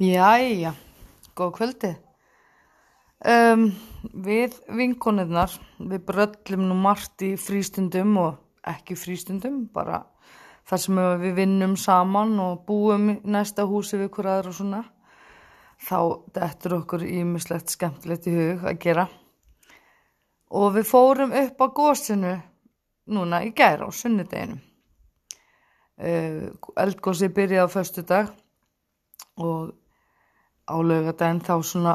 Jæja, 0.00 0.70
góð 1.36 1.50
kvöldi. 1.58 1.88
Um, 3.20 3.66
við 4.24 4.54
vinkonirnar, 4.72 5.52
við 5.76 6.06
bröllum 6.08 6.62
nú 6.70 6.76
margt 6.80 7.20
í 7.20 7.34
frístundum 7.36 8.14
og 8.16 8.38
ekki 8.64 8.94
frístundum, 8.96 9.66
bara 9.68 9.98
þar 10.70 10.80
sem 10.80 11.00
við 11.20 11.34
vinnum 11.36 11.74
saman 11.76 12.32
og 12.40 12.62
búum 12.64 13.10
næsta 13.28 13.66
húsi 13.68 14.00
við 14.00 14.08
hver 14.14 14.28
aðra 14.32 14.54
og 14.54 14.56
svona. 14.56 14.80
Þá 15.84 15.98
dettur 16.38 16.76
okkur 16.78 17.04
ímislegt 17.04 17.74
skemmtilegt 17.74 18.30
í 18.32 18.34
hug 18.38 18.64
að 18.72 18.78
gera. 18.86 19.04
Og 20.56 20.78
við 20.78 20.88
fórum 20.88 21.36
upp 21.42 21.60
á 21.60 21.66
gósinu 21.76 22.32
núna 23.12 23.42
í 23.44 23.52
gær 23.52 23.84
á 23.84 23.88
sunnudeginu. 23.92 24.56
Uh, 26.00 26.48
eldgósi 26.80 27.28
byrjaði 27.28 27.68
á 27.68 27.74
föstu 27.76 28.06
dag 28.08 28.32
og 29.36 29.76
á 30.70 30.76
laugadaginn 30.78 31.42
þá 31.44 31.54
svona 31.66 31.94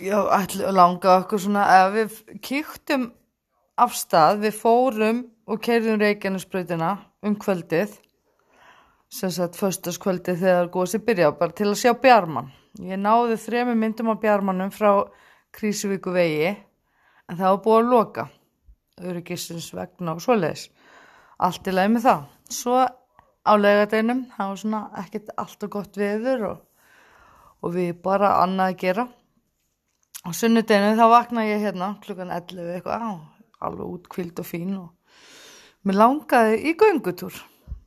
já, 0.00 0.18
ætli 0.38 0.72
langa 0.72 1.18
okkur 1.20 1.42
svona 1.42 1.66
ef 1.76 1.94
við 1.96 2.40
kíktum 2.44 3.10
af 3.76 3.94
stað, 3.96 4.40
við 4.46 4.56
fórum 4.56 5.22
og 5.46 5.60
keirðum 5.62 6.00
Reykjanesbrautina 6.00 6.96
um 7.26 7.36
kvöldið 7.38 7.98
sem 9.12 9.30
sagt 9.30 9.58
föstaskvöldið 9.60 10.40
þegar 10.42 10.70
gósi 10.72 11.00
byrjaði 11.04 11.38
bara 11.38 11.56
til 11.56 11.68
að 11.70 11.78
sjá 11.80 11.92
Bjarmann. 12.00 12.48
Ég 12.82 12.98
náði 13.00 13.38
þremi 13.40 13.76
myndum 13.78 14.10
á 14.12 14.20
Bjarmannum 14.20 14.72
frá 14.74 15.06
Krísuvíku 15.56 16.12
vegi 16.12 16.50
en 16.50 17.38
það 17.38 17.52
var 17.52 17.62
búið 17.64 17.78
að 17.78 17.92
loka 17.92 18.26
öryggisins 19.06 19.70
vegna 19.76 20.16
og 20.16 20.24
svoleiðis. 20.24 20.68
Allt 21.38 21.68
í 21.68 21.74
leið 21.74 21.92
með 21.94 22.06
það. 22.08 22.22
Svo 22.56 22.76
á 23.46 23.52
laugadeginum 23.54 24.22
það 24.34 24.50
var 24.50 24.60
svona 24.62 24.82
ekkert 25.02 25.32
allt 25.42 25.66
og 25.66 25.72
gott 25.76 25.98
viður 26.00 26.46
og, 26.50 26.60
og 27.66 27.74
við 27.74 27.96
bara 28.04 28.36
annað 28.42 28.72
að 28.72 28.80
gera 28.82 29.06
á 30.22 30.28
sunnudeginu 30.38 30.96
þá 30.98 31.06
vakna 31.12 31.46
ég 31.46 31.64
hérna 31.66 31.92
klukkan 32.04 32.32
11 32.34 32.72
eitthvað 32.76 33.06
alveg 33.66 33.94
útkvild 33.98 34.42
og 34.42 34.48
fín 34.48 34.74
og 34.78 34.90
mér 35.86 36.00
langaði 36.00 36.58
í 36.70 36.74
göngutúr 36.78 37.38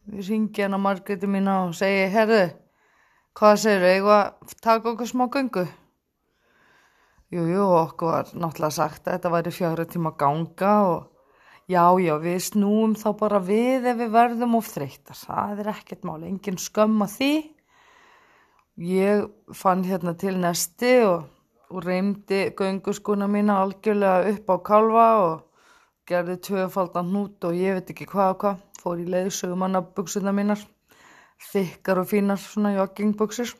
við 0.10 0.32
ringi 0.32 0.64
hérna 0.64 0.80
margæti 0.82 1.30
mína 1.30 1.62
og 1.68 1.76
segi 1.78 2.08
herðu, 2.14 2.48
hvað 3.38 3.62
segir 3.64 3.86
þau 3.86 3.92
eitthvað, 3.94 4.58
taka 4.66 4.94
okkur 4.94 5.12
smá 5.12 5.28
göngu 5.32 5.68
jújú, 7.30 7.54
jú, 7.54 7.70
okkur 7.86 8.12
var 8.12 8.34
náttúrulega 8.34 8.76
sagt 8.76 9.08
að 9.08 9.16
þetta 9.18 9.34
væri 9.36 9.56
fjára 9.56 9.88
tíma 9.88 10.16
ganga 10.18 10.76
og 10.90 11.08
Já, 11.70 11.84
já, 12.02 12.16
við 12.18 12.40
snúum 12.42 12.96
þá 12.98 13.10
bara 13.20 13.40
við 13.46 13.84
ef 13.92 13.98
við 14.00 14.08
verðum 14.16 14.56
of 14.58 14.70
þreytar. 14.74 15.14
Það 15.14 15.60
er 15.62 15.68
ekkert 15.70 16.08
máli, 16.08 16.26
engin 16.32 16.58
skömm 16.58 17.04
að 17.06 17.12
því. 17.14 17.34
Ég 18.80 19.26
fann 19.52 19.82
hérna 19.84 20.14
til 20.16 20.38
nesti 20.40 21.02
og, 21.04 21.26
og 21.68 21.84
reymdi 21.84 22.54
gönguskuna 22.56 23.28
mína 23.28 23.58
algjörlega 23.60 24.32
upp 24.32 24.48
á 24.48 24.56
kalva 24.64 25.08
og 25.20 25.34
gerði 26.08 26.38
tvöfaldan 26.48 27.12
hnút 27.12 27.44
og 27.44 27.60
ég 27.60 27.76
veit 27.76 27.92
ekki 27.92 28.08
hvað 28.08 28.32
og 28.32 28.38
hvað. 28.40 28.62
Fór 28.80 29.02
í 29.04 29.10
leiðsögumanna 29.12 29.82
buksuna 29.84 30.32
mínar, 30.32 30.62
þykkar 31.52 32.00
og 32.00 32.08
fínar 32.08 32.40
svona 32.40 32.72
joggingbuksur. 32.78 33.52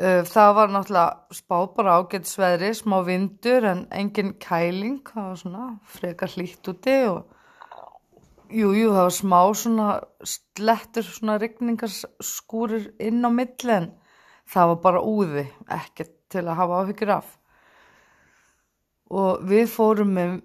Það 0.00 0.54
var 0.56 0.74
náttúrulega 0.74 1.38
spáð 1.38 1.66
bara 1.76 1.98
ágætt 2.00 2.26
sveðri, 2.26 2.72
smá 2.74 2.98
vindur 3.06 3.68
en 3.70 3.84
engin 3.94 4.34
kæling, 4.42 5.04
það 5.06 5.28
var 5.28 5.38
svona 5.44 5.68
frekar 5.86 6.34
hlýtt 6.34 6.72
úti 6.72 6.98
og 7.12 7.28
jújú 8.50 8.74
jú, 8.76 8.92
það 8.94 9.06
var 9.06 9.16
smá 9.16 9.40
svona 9.56 9.88
slettur 10.26 11.06
svona 11.06 11.38
rigningarskúrir 11.40 12.90
inn 13.02 13.24
á 13.24 13.30
milli 13.30 13.74
en 13.76 13.90
það 14.50 14.72
var 14.72 14.80
bara 14.84 15.02
úði, 15.06 15.46
ekkert 15.70 16.14
til 16.30 16.44
að 16.46 16.58
hafa 16.58 16.80
áhyggjur 16.82 17.12
af. 17.16 17.28
Og 19.10 19.42
við 19.50 19.66
fórum 19.70 20.14
með 20.14 20.36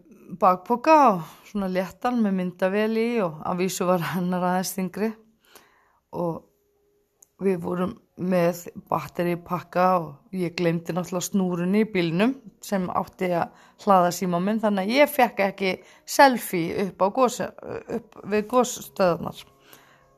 bakboka 0.42 0.96
og 1.12 1.24
svona 1.50 1.70
léttan 1.70 2.22
með 2.24 2.38
myndavel 2.40 2.92
í 2.98 3.10
og 3.26 3.42
að 3.46 3.62
vísu 3.62 3.86
var 3.88 4.06
hennar 4.14 4.46
aðeins 4.50 4.74
þingri 4.78 5.12
og 6.16 6.44
við 7.44 7.58
vorum 7.64 7.96
með 8.16 8.62
batteri 8.88 9.36
pakka 9.44 9.86
og 10.00 10.36
ég 10.36 10.56
glemdi 10.56 10.94
náttúrulega 10.96 11.28
snúrunni 11.28 11.82
í 11.84 11.90
bílnum 11.92 12.36
sem 12.64 12.86
átti 12.88 13.32
að 13.36 13.66
hlaða 13.84 14.14
síma 14.16 14.40
minn 14.44 14.62
þannig 14.64 14.88
að 14.88 15.00
ég 15.02 15.12
fekk 15.12 15.42
ekki 15.50 15.74
selfie 16.08 16.86
upp, 16.86 17.04
gos, 17.18 17.42
upp 17.42 18.22
við 18.32 18.48
gósstöðunar 18.54 19.42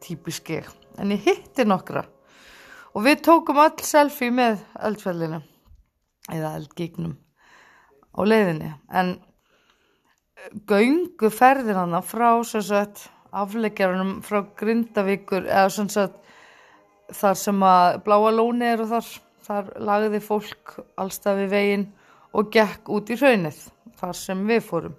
típisk 0.06 0.51
ég. 0.53 0.69
En 1.01 1.13
ég 1.16 1.25
hitti 1.25 1.66
nokkra. 1.66 2.06
Og 2.94 3.06
við 3.06 3.23
tókum 3.25 3.57
all 3.61 3.73
selfie 3.85 4.33
með 4.33 4.61
eldfellinu 4.85 5.41
eða 6.33 6.53
eldgígnum 6.59 7.17
á 8.13 8.22
leiðinni. 8.25 8.72
En 8.94 9.16
göngu 10.69 11.33
ferðir 11.33 11.81
hana 11.81 12.03
frá 12.06 12.38
afleggjarunum 13.38 14.22
frá 14.23 14.39
Grindavíkur 14.57 15.45
eða 15.45 15.69
svona 15.73 15.94
sagt 15.94 16.23
þar 17.13 17.40
sem 17.40 17.63
að 17.63 17.97
bláa 18.06 18.31
lóni 18.35 18.68
er 18.68 18.84
og 18.84 18.91
þar, 18.91 19.09
þar 19.47 19.73
lagði 19.90 20.22
fólk 20.23 20.78
allstað 21.00 21.44
við 21.44 21.51
veginn 21.56 21.90
og 22.38 22.51
gekk 22.53 22.90
út 22.94 23.12
í 23.12 23.18
raunnið 23.19 23.59
þar 23.97 24.18
sem 24.18 24.44
við 24.47 24.63
fórum. 24.68 24.95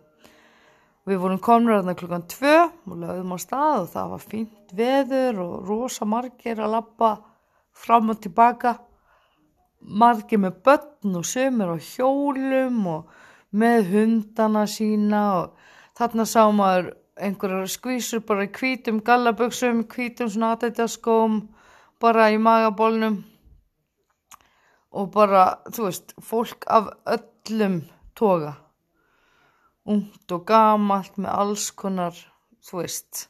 Við 1.09 1.23
vorum 1.23 1.41
komnur 1.41 1.79
aðna 1.79 1.95
klukkan 1.97 2.27
tvö 2.29 2.57
og 2.67 2.97
lögðum 3.01 3.33
á 3.33 3.39
stað 3.41 3.79
og 3.81 3.91
það 3.95 4.11
var 4.13 4.25
fínt 4.29 4.75
veður 4.77 5.41
og 5.45 5.55
rosa 5.69 6.09
margir 6.09 6.61
að 6.61 6.75
lappa 6.75 7.13
fram 7.73 8.13
og 8.13 8.21
tilbaka. 8.21 8.75
Margir 9.81 10.43
með 10.43 10.59
börn 10.67 11.17
og 11.17 11.25
sömur 11.25 11.77
og 11.77 11.87
hjólum 11.95 12.83
og 12.93 13.15
með 13.57 13.93
hundana 13.95 14.67
sína 14.69 15.23
og 15.39 15.71
þarna 15.97 16.27
sá 16.29 16.43
maður 16.53 16.91
einhverjar 17.19 17.71
skvísur 17.73 18.23
bara 18.27 18.45
í 18.47 18.53
kvítum 18.53 19.01
gallaböksum, 19.07 19.87
kvítum 19.89 20.29
svona 20.31 20.53
aðeitjaskóm 20.57 21.41
bara 22.01 22.31
í 22.33 22.39
magabólnum 22.41 23.23
og 24.99 25.11
bara, 25.15 25.45
þú 25.73 25.89
veist, 25.89 26.15
fólk 26.25 26.65
af 26.73 26.93
öllum 27.17 27.83
toga. 28.17 28.55
Ungt 29.89 30.33
og 30.33 30.47
gamalt 30.49 31.17
með 31.17 31.33
alls 31.33 31.71
konar, 31.77 32.17
þú 32.65 32.83
veist 32.83 33.29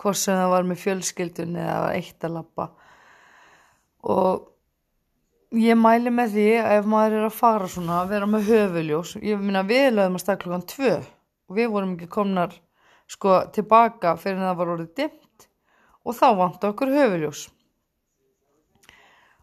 hvort 0.00 0.18
sem 0.20 0.36
það 0.36 0.52
var 0.52 0.68
með 0.68 0.82
fjölskyldun 0.82 1.56
eða 1.60 1.88
eitt 1.96 2.26
að 2.26 2.36
lappa 2.36 2.68
og 4.06 5.56
ég 5.56 5.78
mæli 5.80 6.12
með 6.12 6.36
því 6.36 6.46
að 6.60 6.72
ef 6.76 6.88
maður 6.92 7.18
er 7.18 7.26
að 7.28 7.38
fara 7.38 7.70
svona 7.72 8.00
að 8.02 8.12
vera 8.12 8.30
með 8.30 8.50
höfuljós 8.50 9.16
ég 9.22 9.42
minna 9.42 9.64
við 9.66 9.88
lögum 9.96 10.18
að 10.18 10.24
stað 10.24 10.40
klokkan 10.44 10.66
tvö 10.72 10.94
og 11.00 11.58
við 11.58 11.70
vorum 11.72 11.94
ekki 11.96 12.10
komnar 12.12 12.56
sko 13.10 13.38
tilbaka 13.54 14.16
fyrir 14.20 14.42
að 14.42 14.48
það 14.50 14.58
var 14.60 14.72
orðið 14.74 14.92
dimmt 15.00 15.48
og 16.06 16.18
þá 16.18 16.26
vant 16.42 16.68
okkur 16.70 16.94
höfuljós 16.96 17.46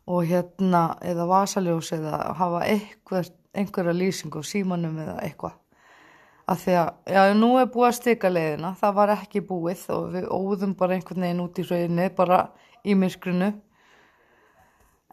og 0.08 0.26
hérna 0.28 0.84
eða 1.04 1.28
vasaljós 1.30 1.94
eða 1.96 2.18
hafa 2.38 2.64
einhver, 2.68 3.30
einhverja 3.56 3.94
lýsing 3.96 4.34
á 4.36 4.42
símanum 4.44 4.98
eða 5.00 5.20
eitthvað. 5.24 5.60
Að 6.44 6.60
því 6.60 6.74
að, 6.76 6.90
já, 7.16 7.22
nú 7.40 7.52
er 7.56 7.70
búið 7.72 7.88
að 7.88 7.98
stika 8.02 8.32
leiðina 8.32 8.74
það 8.82 8.98
var 8.98 9.14
ekki 9.14 9.46
búið 9.48 9.86
og 9.96 10.10
við 10.12 10.28
óðum 10.28 10.76
bara 10.76 10.98
einhvern 10.98 11.24
veginn 11.24 11.44
út 11.46 11.62
í 11.62 11.68
rauninni 11.70 12.10
bara 12.18 12.42
í 12.84 12.98
myrkrinu. 13.00 13.54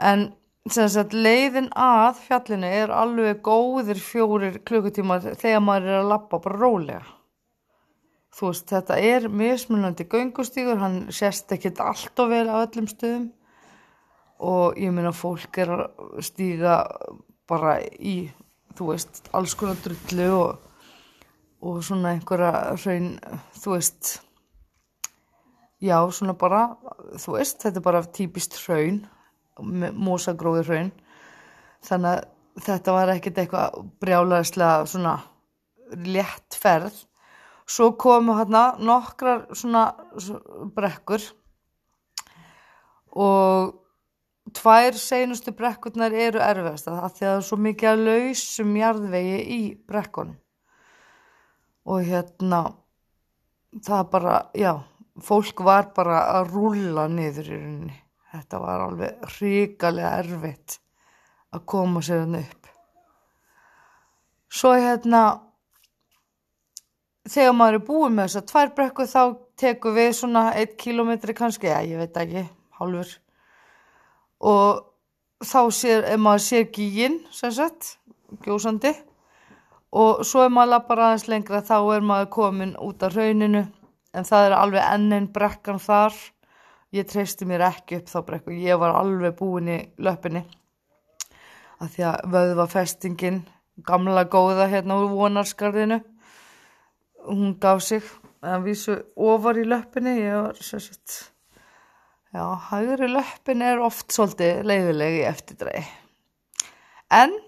En 0.00 0.26
sem 0.66 0.90
sagt 0.90 1.14
leiðin 1.14 1.70
að 1.78 2.18
fjallinu 2.26 2.74
er 2.82 2.90
alveg 2.90 3.44
góðir 3.46 4.02
fjórir 4.02 4.58
klukkutíma 4.66 5.20
þegar 5.30 5.62
maður 5.62 5.92
er 5.92 6.00
að 6.00 6.12
lappa 6.16 6.42
bara 6.42 6.58
rólega. 6.58 7.04
Þú 8.34 8.50
veist 8.50 8.70
þetta 8.70 8.98
er 8.98 9.28
mismunandi 9.30 10.06
göngustíkur 10.10 10.82
hann 10.82 11.04
sérst 11.14 11.50
ekkit 11.54 11.78
allt 11.82 12.18
og 12.22 12.30
vel 12.30 12.46
á 12.50 12.62
öllum 12.62 12.90
stöðum 12.90 13.30
og 14.40 14.78
ég 14.80 14.92
meina 14.94 15.12
fólk 15.12 15.58
er 15.60 15.74
að 15.74 16.22
stíga 16.24 16.80
bara 17.50 17.76
í, 18.00 18.30
þú 18.78 18.90
veist, 18.92 19.22
alls 19.36 19.54
konar 19.58 19.78
drullu 19.84 20.28
og, 20.38 20.66
og 21.66 21.80
svona 21.84 22.14
einhverja 22.14 22.74
hraun, 22.80 23.12
þú 23.60 23.74
veist, 23.74 24.12
já, 25.84 25.96
svona 26.16 26.36
bara, 26.40 26.62
þú 27.20 27.36
veist, 27.36 27.60
þetta 27.64 27.82
er 27.82 27.86
bara 27.90 28.04
típist 28.18 28.56
hraun, 28.64 29.02
mósagróði 29.60 30.64
hraun, 30.70 30.92
þannig 31.84 32.14
að 32.14 32.28
þetta 32.64 32.94
var 32.96 33.12
ekkert 33.12 33.42
eitthvað 33.42 33.84
brjálaðislega 34.00 34.86
svona 34.88 35.18
létt 36.06 36.56
ferð. 36.58 36.94
Svo 37.70 37.92
komu 38.00 38.34
hérna 38.34 38.72
nokkrar 38.82 39.44
svona 39.54 39.90
brekkur 40.74 41.22
og 43.14 43.76
tvær 44.56 44.96
seinustu 44.98 45.52
brekkurnar 45.56 46.14
eru 46.16 46.40
erfiðast 46.42 46.88
að 46.88 46.98
því 46.98 47.06
að 47.06 47.16
það 47.18 47.34
er 47.36 47.46
svo 47.46 47.58
mikið 47.66 47.90
að 47.90 48.04
lausum 48.08 48.76
jarðvegi 48.80 49.40
í 49.56 49.60
brekkunum. 49.88 50.38
Og 51.90 52.06
hérna 52.06 52.60
það 53.86 54.06
bara, 54.12 54.36
já 54.54 54.72
fólk 55.24 55.62
var 55.64 55.90
bara 55.96 56.22
að 56.38 56.54
rúla 56.54 57.06
niður 57.10 57.50
í 57.50 57.58
rauninni. 57.58 57.98
Þetta 58.30 58.60
var 58.62 58.84
alveg 58.86 59.30
ríkalega 59.40 60.10
erfitt 60.22 60.78
að 61.50 61.64
koma 61.72 62.02
sér 62.04 62.24
hann 62.24 62.38
upp. 62.38 62.68
Svo 64.50 64.74
hérna 64.74 65.22
þegar 67.30 67.56
maður 67.56 67.78
er 67.78 67.86
búin 67.86 68.14
með 68.16 68.28
þess 68.28 68.40
að 68.40 68.50
tvær 68.52 68.70
brekku 68.76 69.06
þá 69.10 69.22
tekum 69.60 69.96
við 69.98 70.12
svona 70.18 70.44
1 70.58 70.78
kilometri 70.80 71.34
kannski, 71.36 71.68
ja, 71.70 71.82
ég 71.86 72.00
veit 72.00 72.16
ekki, 72.22 72.46
hálfur 72.78 73.18
og 74.40 74.86
þá 75.44 75.60
sér, 75.72 76.04
ef 76.04 76.20
maður 76.20 76.44
sér 76.44 76.66
gígin 76.74 77.20
sem 77.32 77.52
sagt, 77.52 77.96
gjósandi 78.44 78.92
og 79.90 80.24
svo 80.26 80.44
ef 80.46 80.52
maður 80.54 80.74
lappar 80.74 81.02
aðeins 81.04 81.28
lengra 81.28 81.62
þá 81.66 81.76
er 81.96 82.04
maður 82.06 82.30
komin 82.36 82.76
út 82.78 83.02
af 83.02 83.16
rauninu 83.16 83.64
en 84.14 84.26
það 84.26 84.46
er 84.46 84.56
alveg 84.58 84.86
ennin 84.94 85.30
brekkan 85.32 85.80
þar. 85.82 86.14
Ég 86.94 87.06
treysti 87.06 87.46
mér 87.46 87.62
ekki 87.68 88.00
upp 88.00 88.10
þá 88.10 88.18
brekku 88.26 88.54
ég 88.58 88.78
var 88.80 88.96
alveg 88.98 89.36
búin 89.38 89.70
í 89.70 89.78
löppinni. 90.02 90.42
Að 91.80 91.92
því 91.94 92.06
að 92.08 92.32
vöðvafestingin 92.34 93.42
gamla 93.86 94.26
góða 94.28 94.66
hérna 94.70 94.98
úr 95.00 95.12
vonarskarðinu 95.14 96.00
hún 97.28 97.54
gaf 97.62 97.84
sig. 97.86 98.02
Að 98.40 98.66
vísu 98.66 98.96
ofar 99.16 99.60
í 99.60 99.66
löppinni 99.68 100.16
ég 100.18 100.34
var 100.34 100.58
sérstætt 100.58 101.30
já, 102.34 102.44
hægri 102.70 103.10
löppin 103.10 103.62
er 103.66 103.84
oft 103.84 104.12
svolítið 104.14 104.64
leiðilegi 104.70 105.22
eftirdræði 105.30 105.86
en 107.20 107.38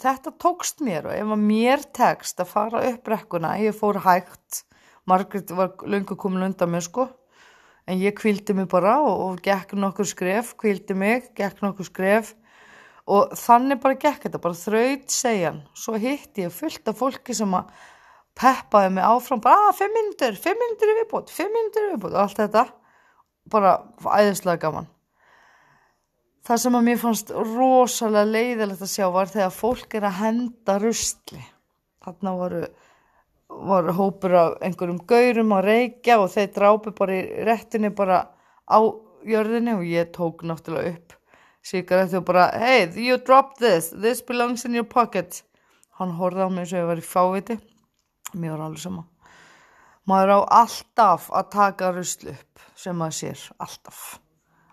þetta 0.00 0.34
tókst 0.40 0.82
mér 0.84 1.10
og 1.10 1.16
ef 1.16 1.36
að 1.36 1.46
mér 1.50 1.86
tekst 1.96 2.42
að 2.42 2.52
fara 2.54 2.82
upp 2.90 3.06
brekkuna 3.06 3.56
ég 3.62 3.76
fór 3.76 4.02
hægt 4.04 4.64
Margrit 5.10 5.50
var 5.50 5.72
lungu 5.90 6.16
komin 6.16 6.44
undan 6.46 6.70
mér 6.70 6.84
sko. 6.84 7.08
En 7.88 7.98
ég 7.98 8.14
kvildi 8.14 8.54
mig 8.54 8.68
bara 8.70 8.98
og, 9.02 9.22
og 9.24 9.40
gekk 9.42 9.72
nokkur 9.74 10.06
skref, 10.06 10.52
kvildi 10.60 10.94
mig 10.94 11.30
gekk 11.38 11.62
nokkur 11.64 11.88
skref. 11.88 12.34
Og 13.10 13.32
þannig 13.34 13.80
bara 13.82 13.98
gekk 13.98 14.26
þetta, 14.26 14.42
bara 14.42 14.58
þraut 14.58 15.10
segjan 15.10 15.62
svo 15.74 15.96
hitti 15.98 16.44
ég 16.44 16.54
fullt 16.54 16.92
af 16.92 17.00
fólki 17.00 17.34
sem 17.34 17.56
að 17.56 17.72
peppaði 18.38 18.92
mig 18.94 19.08
áfram 19.08 19.42
bara 19.42 19.64
að 19.64 19.72
ah, 19.72 19.78
fimm 19.80 19.96
myndir, 19.96 20.36
fimm 20.38 20.60
myndir 20.60 20.92
er 20.92 21.00
viðbútt 21.00 21.32
fimm 21.34 21.50
myndir 21.50 21.82
er 21.82 21.90
viðbútt 21.96 22.14
og 22.14 22.20
allt 22.22 22.38
þetta 22.38 22.62
bara 23.50 23.78
æðislega 24.04 24.60
gaman. 24.66 24.88
Það 26.46 26.60
sem 26.62 26.76
að 26.76 26.86
mér 26.86 27.00
fannst 27.00 27.32
rosalega 27.36 28.28
leiðilegt 28.28 28.84
að 28.84 28.92
sjá 28.94 29.06
var 29.12 29.30
þegar 29.30 29.52
fólk 29.54 29.96
er 29.98 30.06
að 30.08 30.20
henda 30.22 30.78
rustli 30.80 31.42
þarna 32.00 32.32
voru 32.38 32.62
voru 33.50 33.92
hópur 33.92 34.34
af 34.38 34.52
einhverjum 34.64 35.00
gaurum 35.10 35.54
að 35.56 35.64
reykja 35.66 36.18
og 36.22 36.30
þeir 36.32 36.50
drápi 36.54 36.92
bara 36.96 37.16
í 37.18 37.44
réttinni 37.48 37.90
bara 37.94 38.20
á 38.70 38.78
jörðinni 39.26 39.74
og 39.74 39.84
ég 39.84 40.12
tók 40.14 40.44
náttúrulega 40.46 40.94
upp 40.94 41.16
síkaret 41.66 42.14
og 42.16 42.24
bara 42.24 42.46
hey 42.56 42.86
you 42.94 43.18
dropped 43.18 43.58
this, 43.58 43.90
this 43.90 44.22
belongs 44.22 44.64
in 44.64 44.74
your 44.74 44.86
pocket. 44.86 45.42
Hann 45.98 46.16
horfði 46.16 46.46
á 46.46 46.48
mig 46.48 46.64
eins 46.64 46.72
og 46.72 46.80
ég 46.80 46.88
var 46.88 47.02
í 47.02 47.04
fáviti. 47.04 47.58
Mér 48.32 48.56
var 48.56 48.68
alveg 48.70 48.84
sama 48.86 49.04
maður 50.08 50.36
á 50.36 50.40
alltaf 50.62 51.28
að 51.34 51.50
taka 51.54 51.90
ruslu 51.94 52.34
upp 52.34 52.64
sem 52.78 52.96
maður 52.96 53.18
sér, 53.18 53.42
alltaf. 53.60 54.20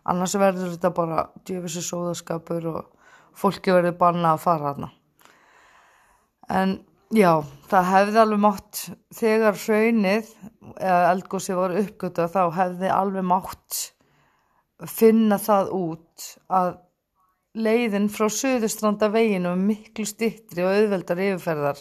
Annars 0.07 0.37
verður 0.39 0.75
þetta 0.75 0.93
bara 0.95 1.25
djöfisir 1.47 1.83
sóðaskapur 1.83 2.69
og 2.71 3.09
fólki 3.35 3.73
verður 3.75 3.97
banna 3.99 4.35
að 4.35 4.43
fara 4.45 4.71
þarna. 4.71 4.89
En 6.47 6.77
já 7.11 7.43
það 7.67 7.91
hefði 7.91 8.21
alveg 8.23 8.41
mátt 8.45 8.81
þegar 9.15 9.59
hraunið 9.59 10.31
eða 10.77 11.11
eldgósi 11.11 11.55
var 11.57 11.75
uppgötu 11.81 12.27
þá 12.31 12.41
hefði 12.55 12.91
alveg 12.93 13.27
mátt 13.27 13.79
finna 14.85 15.39
það 15.41 15.71
út 15.73 16.27
að 16.53 16.75
leiðin 17.57 18.09
frá 18.13 18.27
söðustranda 18.29 19.09
veginu 19.09 19.55
miklu 19.59 20.05
stittri 20.05 20.65
og 20.65 20.75
auðveldar 20.75 21.21
yfirferðar 21.23 21.79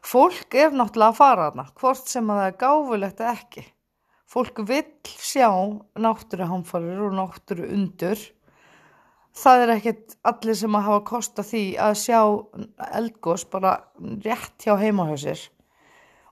Fólk 0.00 0.54
er 0.56 0.72
náttúrulega 0.72 1.12
að 1.12 1.18
fara 1.18 1.46
þarna, 1.50 1.66
hvort 1.76 2.08
sem 2.08 2.30
að 2.32 2.40
það 2.40 2.48
er 2.48 2.58
gáfulegt 2.62 3.20
eða 3.20 3.32
ekki. 3.36 3.64
Fólk 4.30 4.60
vil 4.62 4.84
sjá 5.18 5.50
náttúruhamfarir 5.98 7.00
og 7.08 7.16
náttúru 7.18 7.66
undur. 7.74 8.20
Það 9.36 9.64
er 9.64 9.72
ekkert 9.74 10.16
allir 10.26 10.58
sem 10.58 10.76
að 10.78 10.86
hafa 10.86 11.02
kosta 11.10 11.44
því 11.46 11.62
að 11.82 11.96
sjá 11.98 12.20
eldgós 13.00 13.44
bara 13.50 13.74
rétt 14.24 14.66
hjá 14.66 14.76
heimahjósir. 14.80 15.42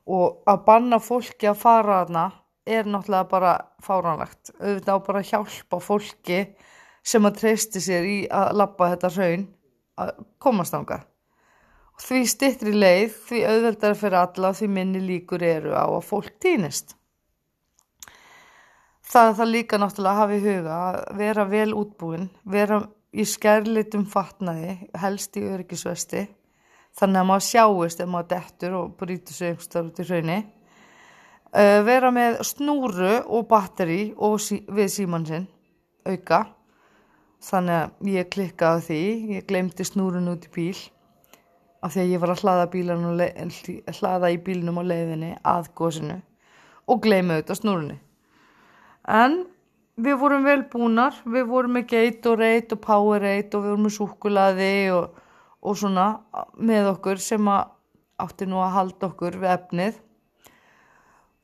Og 0.09 0.41
að 0.49 0.65
banna 0.65 1.01
fólki 1.03 1.51
að 1.51 1.61
fara 1.61 2.01
þarna 2.01 2.25
er 2.69 2.89
náttúrulega 2.89 3.31
bara 3.35 3.53
fáranlegt. 3.85 4.55
Auðvitað 4.57 4.97
á 4.97 5.07
bara 5.11 5.23
að 5.23 5.31
hjálpa 5.33 5.83
fólki 5.83 6.41
sem 7.05 7.29
að 7.29 7.39
treysti 7.43 7.83
sér 7.83 8.09
í 8.09 8.19
að 8.33 8.57
lappa 8.63 8.93
þetta 8.95 9.13
raun 9.17 9.47
að 9.99 10.27
komast 10.41 10.77
ánga. 10.77 11.03
Því 11.99 12.21
stittri 12.31 12.73
leið, 12.77 13.15
því 13.27 13.41
auðveldar 13.51 13.97
fyrir 13.99 14.21
alla 14.21 14.53
því 14.55 14.69
minni 14.71 15.01
líkur 15.03 15.43
eru 15.43 15.75
á 15.75 15.83
að 15.83 16.05
fólk 16.07 16.37
týnist. 16.39 16.95
Það 19.09 19.31
er 19.31 19.37
það 19.39 19.51
líka 19.51 19.79
náttúrulega 19.81 20.13
að 20.13 20.21
hafa 20.21 20.37
í 20.37 20.43
huga 20.45 20.77
að 20.79 20.99
vera 21.19 21.45
vel 21.49 21.71
útbúin, 21.75 22.29
vera 22.45 22.79
í 23.11 23.25
skærlitum 23.27 24.05
fatnaði, 24.07 24.75
helst 25.01 25.39
í 25.41 25.43
öryggisvesti, 25.49 26.23
þannig 26.99 27.23
að 27.23 27.29
maður 27.31 27.47
sjáist 27.47 28.03
ef 28.05 28.11
maður 28.13 28.29
dettur 28.35 28.77
og 28.79 28.93
brítur 29.01 29.35
sig 29.35 29.51
einhverstað 29.51 29.89
út 29.89 29.99
í 29.99 30.07
hraunni. 30.11 30.39
Uh, 31.49 31.81
vera 31.89 32.13
með 32.13 32.43
snúru 32.45 33.15
og 33.25 33.49
batteri 33.49 34.13
og 34.15 34.37
sí, 34.45 34.61
við 34.69 34.93
síman 34.93 35.25
sinn, 35.27 35.49
auka, 36.05 36.45
þannig 37.49 37.81
að 37.81 38.13
ég 38.13 38.31
klikkaði 38.37 38.87
því, 38.87 39.03
ég 39.39 39.49
glemdi 39.49 39.89
snúrun 39.89 40.31
út 40.35 40.47
í 40.47 40.55
bíl 40.55 40.77
af 41.83 41.95
því 41.95 42.03
að 42.03 42.13
ég 42.13 42.23
var 42.23 42.33
að 42.33 42.43
hlaða, 42.43 42.65
hlaða 43.99 44.33
í 44.35 44.41
bílinum 44.43 44.81
á 44.81 44.85
leiðinni 44.89 45.31
að 45.47 45.71
góðsinu 45.79 46.19
og 46.89 47.01
gleyma 47.05 47.37
auðvitað 47.37 47.61
snúrunni. 47.61 47.99
En 49.09 49.39
við 49.99 50.19
vorum 50.21 50.47
vel 50.47 50.63
búnar, 50.73 51.17
við 51.25 51.49
vorum 51.51 51.77
með 51.79 51.89
Gatorade 51.93 52.77
og 52.77 52.83
Powerade 52.85 53.57
og 53.57 53.65
við 53.65 53.73
vorum 53.73 53.87
með 53.87 53.97
súkulaði 53.99 54.73
og, 54.97 55.21
og 55.63 55.79
svona 55.79 56.09
með 56.59 56.93
okkur 56.95 57.23
sem 57.23 57.51
átti 57.53 58.49
nú 58.49 58.63
að 58.65 58.75
halda 58.77 59.11
okkur 59.11 59.39
við 59.43 59.55
efnið. 59.55 60.01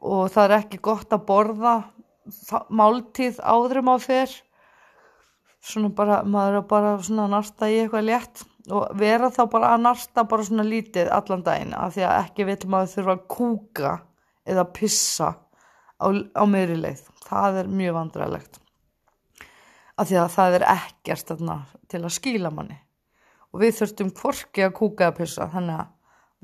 Og 0.04 0.26
það 0.32 0.48
er 0.48 0.56
ekki 0.58 0.82
gott 0.84 1.14
að 1.14 1.28
borða 1.28 1.76
máltíð 2.72 3.38
áðurum 3.44 3.92
á 3.92 3.96
fyrr 4.00 4.34
svona 5.64 5.90
bara, 5.96 6.22
maður 6.28 6.60
er 6.60 6.66
bara 6.68 6.96
svona 7.04 7.26
narta 7.32 7.68
í 7.72 7.78
eitthvað 7.82 8.08
létt 8.08 8.44
og 8.72 8.92
vera 8.96 9.30
þá 9.32 9.42
bara 9.52 9.72
að 9.74 9.82
narta 9.84 10.24
bara 10.28 10.44
svona 10.46 10.66
lítið 10.66 11.10
allan 11.12 11.44
daginn 11.44 11.74
af 11.76 11.96
því 11.96 12.04
að 12.08 12.18
ekki 12.22 12.46
vil 12.48 12.58
maður 12.72 12.92
þurfa 12.94 13.16
að 13.16 13.24
kúka 13.34 13.94
eða 14.48 14.64
pissa 14.76 15.30
á, 16.00 16.06
á 16.08 16.44
meðri 16.48 16.78
leið. 16.80 17.02
Það 17.24 17.58
er 17.60 17.74
mjög 17.80 17.98
vandræðilegt 17.98 18.60
af 19.94 20.08
því 20.08 20.16
að 20.18 20.32
það 20.34 20.56
er 20.56 20.64
ekkert 20.72 21.28
þarna, 21.30 21.58
til 21.86 22.00
að 22.00 22.14
skýla 22.16 22.50
manni. 22.50 22.78
Og 23.54 23.60
við 23.62 23.76
þurftum 23.78 24.08
hvorki 24.18 24.64
að 24.64 24.72
kúka 24.80 25.06
eða 25.06 25.18
pissa 25.20 25.46
þannig 25.52 25.84
að 25.84 25.92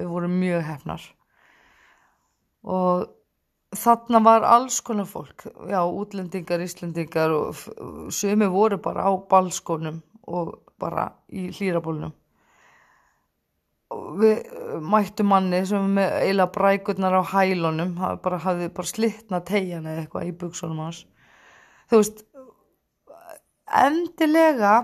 við 0.00 0.12
vorum 0.12 0.36
mjög 0.40 0.62
hefnar 0.68 1.08
og 2.60 3.08
þarna 3.76 4.20
var 4.24 4.46
alls 4.46 4.80
konar 4.84 5.08
fólk 5.08 5.46
já, 5.70 5.80
útlendingar, 5.84 6.60
íslendingar 6.60 7.32
og 7.34 8.10
sömi 8.12 8.48
voru 8.50 8.80
bara 8.82 9.06
á 9.08 9.12
balskónum 9.30 10.00
og 10.28 10.58
bara 10.80 11.10
í 11.28 11.48
hlýrabólunum 11.54 12.16
við 13.90 14.50
mættum 14.86 15.30
manni 15.32 15.64
sem 15.66 15.86
með 15.96 16.12
eiginlega 16.20 16.54
brækurnar 16.54 17.16
á 17.18 17.22
hælunum 17.32 17.96
bara 18.22 18.38
hafði 18.44 18.68
bara 18.76 18.90
slittna 18.90 19.40
tegjan 19.46 19.88
eða 19.90 20.04
eitthvað 20.04 20.28
í 20.28 20.36
buksunum 20.42 20.82
hans. 20.84 21.00
Þú 21.90 22.02
veist 22.02 22.22
endilega 23.80 24.74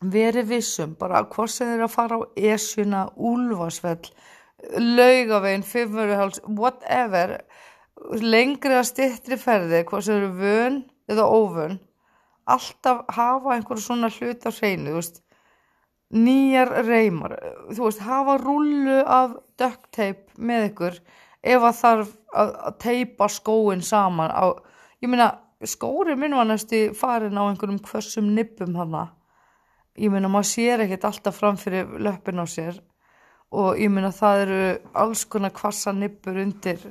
verið 0.00 0.52
vissum 0.54 0.94
bara 0.98 1.24
hvort 1.32 1.52
sem 1.52 1.72
þeir 1.72 1.84
að 1.86 1.94
fara 1.96 2.20
á 2.22 2.22
esjuna, 2.54 3.02
úlfarsfell 3.16 4.12
laugavegin, 4.78 5.66
fimmurhals 5.66 6.40
whatever 6.46 7.40
lengri 8.22 8.76
að 8.76 8.88
stittri 8.92 9.38
ferði 9.40 9.82
hvort 9.88 10.06
sem 10.06 10.14
þeir 10.14 10.28
eru 10.28 10.34
vön 10.38 10.82
eða 11.10 11.26
óvön 11.26 11.78
alltaf 12.54 13.02
hafa 13.16 13.54
einhverju 13.54 13.84
svona 13.84 14.10
hlut 14.14 14.46
á 14.46 14.50
hreinu, 14.50 14.90
þú 14.90 14.96
veist. 15.00 15.20
Nýjar 16.10 16.72
reymar, 16.88 17.36
þú 17.70 17.84
veist 17.86 18.02
hafa 18.02 18.34
rullu 18.40 18.98
af 19.06 19.36
duct 19.60 19.92
tape 19.94 20.26
með 20.38 20.70
ykkur 20.72 20.98
ef 21.40 21.62
að 21.68 21.78
þarf 21.78 22.10
að, 22.34 22.50
að 22.66 22.74
teipa 22.82 23.28
skóin 23.30 23.84
saman 23.86 24.34
á, 24.34 24.44
ég 25.00 25.12
meina 25.12 25.30
skóri 25.64 26.16
minn 26.18 26.34
var 26.34 26.48
næstu 26.48 26.88
farin 26.98 27.38
á 27.38 27.46
einhverjum 27.46 27.78
hversum 27.84 28.32
nippum 28.34 28.74
hana 28.80 29.06
ég 30.00 30.12
meina 30.12 30.28
maður 30.32 30.50
sér 30.50 30.84
ekkert 30.84 31.06
alltaf 31.08 31.38
framfyrir 31.40 31.98
löppin 32.02 32.42
á 32.42 32.46
sér 32.48 32.80
og 33.50 33.78
ég 33.80 33.90
meina 33.92 34.12
það 34.14 34.42
eru 34.44 34.60
alls 35.02 35.24
konar 35.30 35.54
kvassa 35.54 35.92
nippur 35.94 36.38
undir 36.40 36.82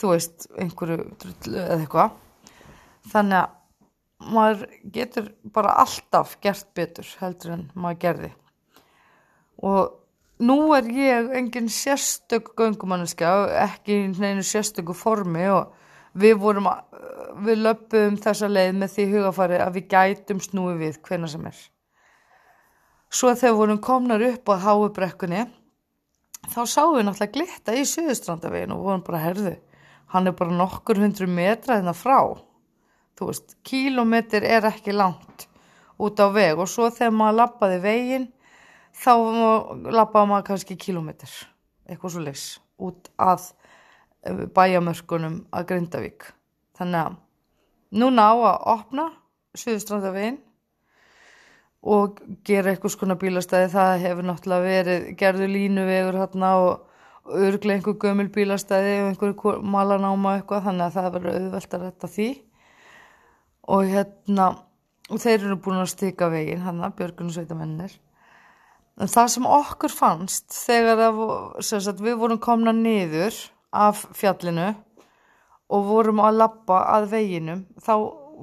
þú 0.00 0.14
veist 0.14 0.48
einhverju 0.56 1.04
drullu 1.20 1.58
eða 1.60 1.78
eitthvað. 1.78 2.14
Þannig 3.10 3.38
að 3.42 3.56
maður 4.20 4.66
getur 4.92 5.30
bara 5.54 5.78
alltaf 5.82 6.36
gert 6.44 6.68
betur 6.76 7.08
heldur 7.20 7.56
en 7.56 7.64
maður 7.74 8.00
gerði. 8.04 8.30
Og 9.64 9.96
nú 10.44 10.58
er 10.76 10.88
ég 10.92 11.30
engin 11.36 11.68
sérstök 11.72 12.52
göngumanniska 12.56 13.32
ekki 13.64 14.02
neinu 14.16 14.44
sérstöku 14.44 14.96
formi 14.96 15.46
og 15.52 15.72
við 16.20 16.36
vorum 16.42 16.68
við 17.44 17.62
löpum 17.64 18.16
þessa 18.20 18.48
leið 18.50 18.72
með 18.80 18.94
því 18.96 19.06
hugafari 19.14 19.60
að 19.60 19.78
við 19.78 19.88
gætum 19.94 20.42
snúi 20.42 20.74
við 20.80 21.00
hvena 21.06 21.30
sem 21.30 21.46
er. 21.46 21.56
Svo 23.10 23.32
þegar 23.34 23.58
vorum 23.58 23.80
komnar 23.82 24.22
upp 24.22 24.52
á 24.52 24.54
háubrekkunni 24.66 25.46
þá 26.50 26.60
sáum 26.66 26.96
við 26.96 27.06
náttúrulega 27.08 27.34
glitta 27.36 27.74
í 27.76 27.86
Suðustrandavegin 27.88 28.74
og 28.74 28.84
vorum 28.84 29.04
bara 29.06 29.24
herðu 29.24 29.56
hann 30.14 30.26
er 30.26 30.36
bara 30.36 30.54
nokkur 30.54 30.98
hundru 30.98 31.28
metra 31.30 31.78
þarna 31.78 31.94
frá 31.94 32.18
þú 33.20 33.28
veist, 33.28 33.56
kílometr 33.68 34.46
er 34.48 34.64
ekki 34.70 34.96
langt 34.96 35.46
út 36.00 36.20
á 36.24 36.32
veg 36.32 36.56
og 36.56 36.68
svo 36.72 36.88
þegar 36.88 37.12
maður 37.12 37.38
lappaði 37.42 37.80
vegin 37.84 38.26
þá 38.96 39.12
lappaði 39.92 40.30
maður 40.30 40.46
kannski 40.48 40.78
kílometr 40.80 41.34
eitthvað 41.84 42.14
svo 42.14 42.24
leys 42.24 42.44
út 42.80 43.10
að 43.20 43.50
eh, 44.24 44.44
bæjamörkunum 44.56 45.42
að 45.52 45.66
Grindavík. 45.68 46.30
Þannig 46.80 47.00
að 47.02 47.18
núna 48.00 48.30
á 48.30 48.34
að 48.34 48.68
opna 48.74 49.08
Suðustrandavegin 49.58 50.38
og 51.90 52.20
gera 52.46 52.72
eitthvað 52.72 52.94
skona 52.94 53.16
bílastæði. 53.20 53.72
Það 53.74 53.94
hefur 54.04 54.28
náttúrulega 54.28 54.68
verið 54.68 55.08
gerðu 55.20 55.48
línuvegur 55.50 56.20
hérna 56.22 56.52
og 56.62 57.34
örglega 57.36 57.76
einhver 57.76 57.98
gömul 58.00 58.30
bílastæði 58.32 58.94
og 59.02 59.10
einhverju 59.10 59.56
malanáma 59.74 60.38
eitthvað 60.38 60.70
þannig 60.70 60.86
að 60.86 60.96
það 60.96 61.10
verður 61.16 61.40
auðvelt 61.40 61.76
að 61.76 61.84
retta 61.84 62.10
því 62.14 62.30
og 63.70 63.86
hérna 63.90 64.50
og 65.10 65.18
þeir 65.22 65.44
eru 65.46 65.58
búin 65.62 65.80
að 65.80 65.92
stika 65.94 66.30
veginn 66.30 66.62
hann 66.64 66.82
að 66.86 66.96
Björgun 67.00 67.30
og 67.30 67.36
Sveitamennir 67.36 67.96
en 69.00 69.10
það 69.10 69.32
sem 69.34 69.48
okkur 69.48 69.94
fannst 69.94 70.54
þegar 70.54 71.04
að, 71.08 71.20
sagt, 71.62 72.02
við 72.02 72.18
vorum 72.20 72.40
komna 72.42 72.74
niður 72.76 73.36
af 73.70 74.04
fjallinu 74.16 74.72
og 75.70 75.86
vorum 75.86 76.22
að 76.24 76.40
lappa 76.42 76.82
að 76.96 77.10
veginum 77.14 77.64
þá 77.82 77.94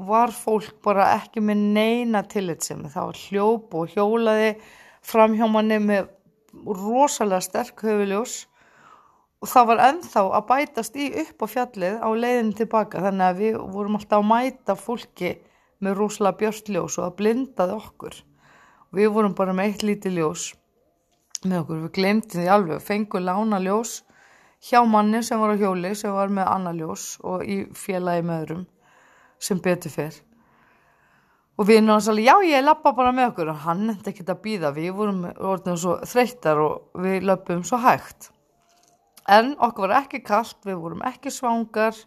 var 0.07 0.33
fólk 0.35 0.75
bara 0.85 1.11
ekki 1.15 1.41
með 1.43 1.63
neina 1.77 2.21
tillitsemi 2.29 2.91
það 2.93 3.09
var 3.09 3.23
hljóp 3.23 3.77
og 3.79 3.95
hjólaði 3.95 4.51
fram 5.07 5.35
hjá 5.37 5.47
manni 5.51 5.79
með 5.83 6.11
rosalega 6.67 7.43
sterk 7.43 7.83
höfuljós 7.85 8.43
og 9.37 9.49
það 9.51 9.67
var 9.69 9.81
enþá 9.87 10.23
að 10.37 10.45
bætast 10.49 10.95
í 10.97 11.07
upp 11.21 11.43
á 11.45 11.47
fjallið 11.53 11.97
á 12.01 12.09
leiðin 12.17 12.53
tilbaka 12.57 13.03
þannig 13.03 13.27
að 13.27 13.41
við 13.41 13.57
vorum 13.73 13.97
alltaf 13.99 14.23
að 14.23 14.29
mæta 14.31 14.75
fólki 14.79 15.33
með 15.83 15.99
rúslega 15.99 16.39
björnljós 16.39 16.97
og 16.97 17.05
að 17.05 17.17
blindaði 17.19 17.75
okkur. 17.77 18.15
Við 18.97 19.11
vorum 19.13 19.35
bara 19.37 19.53
með 19.53 19.69
eitt 19.69 19.83
lítið 19.85 20.17
ljós 20.17 20.45
með 21.45 21.59
okkur, 21.61 21.83
við 21.85 21.91
glemtum 21.99 22.41
því 22.41 22.47
alveg. 22.49 22.81
Fengum 22.81 23.27
lána 23.27 23.59
ljós 23.61 23.99
hjá 24.65 24.79
manni 24.89 25.21
sem 25.21 25.39
var 25.39 25.53
á 25.53 25.61
hjóli 25.61 25.93
sem 25.95 26.15
var 26.15 26.33
með 26.33 26.49
annar 26.55 26.79
ljós 26.79 27.09
og 27.21 27.43
í 27.45 27.59
félagi 27.77 28.25
með 28.25 28.41
öðrum 28.45 28.63
sem 29.37 29.61
betur 29.61 29.93
fyrr 29.93 30.23
og 31.57 31.65
við 31.65 31.79
erum 31.79 31.93
alveg, 31.93 32.25
já 32.25 32.35
ég 32.45 32.65
lappa 32.65 32.93
bara 32.93 33.11
með 33.13 33.31
okkur. 33.31 33.51
Og 33.53 33.61
hann 33.65 33.93
eftir 33.93 34.13
ekki 34.13 34.25
að 34.29 34.41
býða, 34.43 34.73
við 34.73 34.91
vorum 34.97 35.23
orðin 35.25 35.79
svo 35.81 35.95
þreyttar 36.05 36.61
og 36.61 37.05
við 37.05 37.25
löpum 37.25 37.63
svo 37.65 37.79
hægt 37.81 38.31
en 39.27 39.53
okkur 39.59 39.87
var 39.87 40.03
ekki 40.03 40.21
kallt, 40.25 40.59
við 40.65 40.79
vorum 40.81 41.03
ekki 41.07 41.31
svangar 41.33 41.97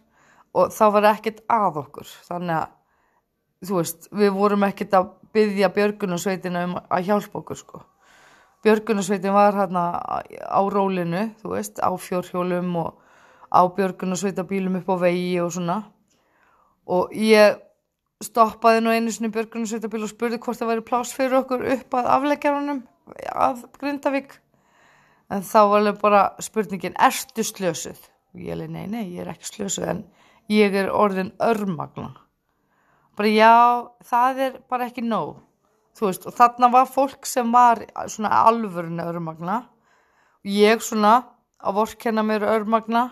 og 0.57 0.73
þá 0.73 0.85
var 0.97 1.09
ekkert 1.13 1.43
að 1.51 1.81
okkur. 1.85 2.09
Þannig 2.27 2.57
að 2.57 3.69
þú 3.69 3.77
veist, 3.77 4.09
við 4.11 4.33
vorum 4.35 4.65
ekkert 4.67 4.97
að 4.97 5.09
byggja 5.35 5.71
Björgunarsveitina 5.75 6.65
um 6.67 6.77
að 6.81 7.07
hjálpa 7.07 7.41
okkur 7.41 7.59
sko. 7.59 7.81
Björgunarsveitin 8.65 9.33
var 9.33 9.57
hérna 9.57 9.85
á 10.01 10.61
rólinu 10.69 11.29
þú 11.41 11.55
veist, 11.55 11.79
á 11.81 11.89
fjórhjólum 11.97 12.75
og 12.81 12.97
á 13.51 13.61
Björgunarsveitabílum 13.77 14.79
upp 14.81 14.89
á 14.89 14.95
vegi 15.05 15.39
og 15.41 15.51
svona. 15.53 15.81
Og 16.85 17.13
ég 17.15 17.59
stoppaði 18.21 18.83
nú 18.83 18.93
einu 18.93 19.13
sinni 19.13 19.31
Björgunarsveitabíl 19.33 20.05
og 20.05 20.11
spurði 20.11 20.41
hvort 20.41 20.59
það 20.59 20.73
væri 20.73 20.87
plás 20.89 21.13
fyrir 21.15 21.39
okkur 21.41 21.65
upp 21.75 21.97
að 21.97 22.09
afleggjarunum 22.17 22.83
að 23.33 23.65
Grindavík 23.81 24.37
en 25.31 25.45
þá 25.47 25.59
var 25.61 25.77
alveg 25.79 26.01
bara 26.01 26.23
spurningin 26.43 26.97
erstu 26.99 27.45
slösuð? 27.47 28.01
Og 28.35 28.43
ég 28.43 28.59
leiði 28.59 28.73
nei, 28.75 28.87
nei, 28.91 29.05
ég 29.15 29.23
er 29.23 29.31
ekki 29.33 29.49
slösuð 29.49 29.87
en 29.95 30.03
ég 30.51 30.75
er 30.75 30.91
orðin 30.91 31.33
örmagna 31.43 32.11
bara 33.21 33.29
já, 33.29 33.55
það 34.07 34.39
er 34.41 34.53
bara 34.69 34.87
ekki 34.89 35.03
nóg. 35.05 35.39
Þú 35.97 36.07
veist, 36.07 36.25
og 36.25 36.33
þarna 36.33 36.69
var 36.73 36.87
fólk 36.89 37.27
sem 37.29 37.51
var 37.53 37.83
svona 38.09 38.31
alvörinu 38.47 39.03
örmagna. 39.05 39.61
Og 40.41 40.53
ég 40.55 40.81
svona 40.81 41.19
að 41.61 41.81
vorkenna 41.81 42.23
mér 42.25 42.47
örmagna. 42.47 43.09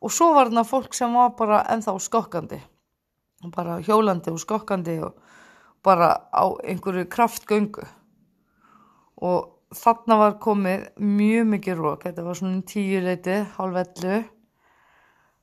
Og 0.00 0.12
svo 0.12 0.32
var 0.34 0.50
þarna 0.50 0.64
fólk 0.66 0.96
sem 0.96 1.12
var 1.14 1.36
bara 1.38 1.62
ennþá 1.72 1.94
skokkandi. 2.02 2.58
Bara 3.54 3.78
hjólandi 3.84 4.32
og 4.32 4.40
skokkandi 4.42 4.96
og 5.04 5.20
bara 5.84 6.10
á 6.32 6.44
einhverju 6.64 7.06
kraftgöngu. 7.12 7.84
Og 9.22 9.55
þarna 9.76 10.18
var 10.20 10.38
komið 10.42 10.86
mjög 11.02 11.50
mikið 11.52 11.80
rók, 11.82 12.06
þetta 12.06 12.24
var 12.26 12.38
svona 12.38 12.62
tíu 12.68 13.02
leiti, 13.04 13.36
hálf 13.56 13.80
ellu 13.82 14.16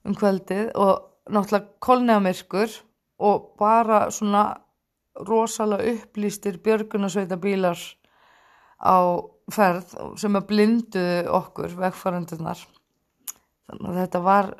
um 0.03 0.17
kvöldið 0.19 0.73
og 0.75 1.31
náttúrulega 1.31 1.79
kolnegamirkur 1.83 2.73
og 3.23 3.53
bara 3.59 4.09
svona 4.11 4.43
rosalega 5.27 5.93
upplýstir 5.93 6.57
björgunarsveita 6.63 7.37
bílar 7.39 7.79
á 8.83 8.97
ferð 9.53 9.95
sem 10.19 10.35
að 10.35 10.47
blinduðu 10.49 11.23
okkur 11.37 11.75
vegfærandunar 11.79 12.59
þannig 13.69 13.89
að 13.89 13.99
þetta 14.01 14.21
var 14.25 14.51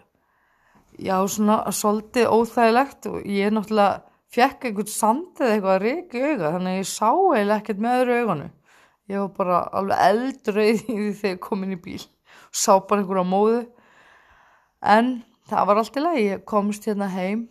já 1.01 1.15
svona 1.27 1.59
svolítið 1.73 2.31
óþægilegt 2.31 3.07
og 3.09 3.23
ég 3.25 3.53
náttúrulega 3.53 4.03
fekk 4.33 4.67
einhvern 4.69 4.91
sand 4.91 5.41
eða 5.41 5.55
eitthvað 5.55 5.75
að 5.75 5.85
reyki 5.87 6.23
auga 6.23 6.51
þannig 6.55 6.73
að 6.73 6.79
ég 6.79 6.89
sá 6.89 7.09
eiginlega 7.09 7.57
ekkert 7.59 7.83
með 7.83 7.99
öðru 8.01 8.19
auganu 8.21 8.49
ég 9.12 9.19
var 9.19 9.31
bara 9.38 9.60
alveg 9.79 10.03
eldröið 10.10 10.81
í 10.83 10.95
því 10.95 11.12
þegar 11.19 11.36
ég 11.36 11.43
kom 11.43 11.65
inn 11.65 11.75
í 11.75 11.81
bíl. 11.83 12.00
Og 12.50 12.60
sá 12.63 12.74
bara 12.77 13.01
einhverja 13.01 13.25
móðu. 13.27 13.62
En 14.83 15.13
það 15.50 15.69
var 15.69 15.81
allt 15.81 16.00
í 16.00 16.03
lagi. 16.05 16.25
Ég 16.29 16.45
komst 16.50 16.88
hérna 16.89 17.10
heim 17.12 17.48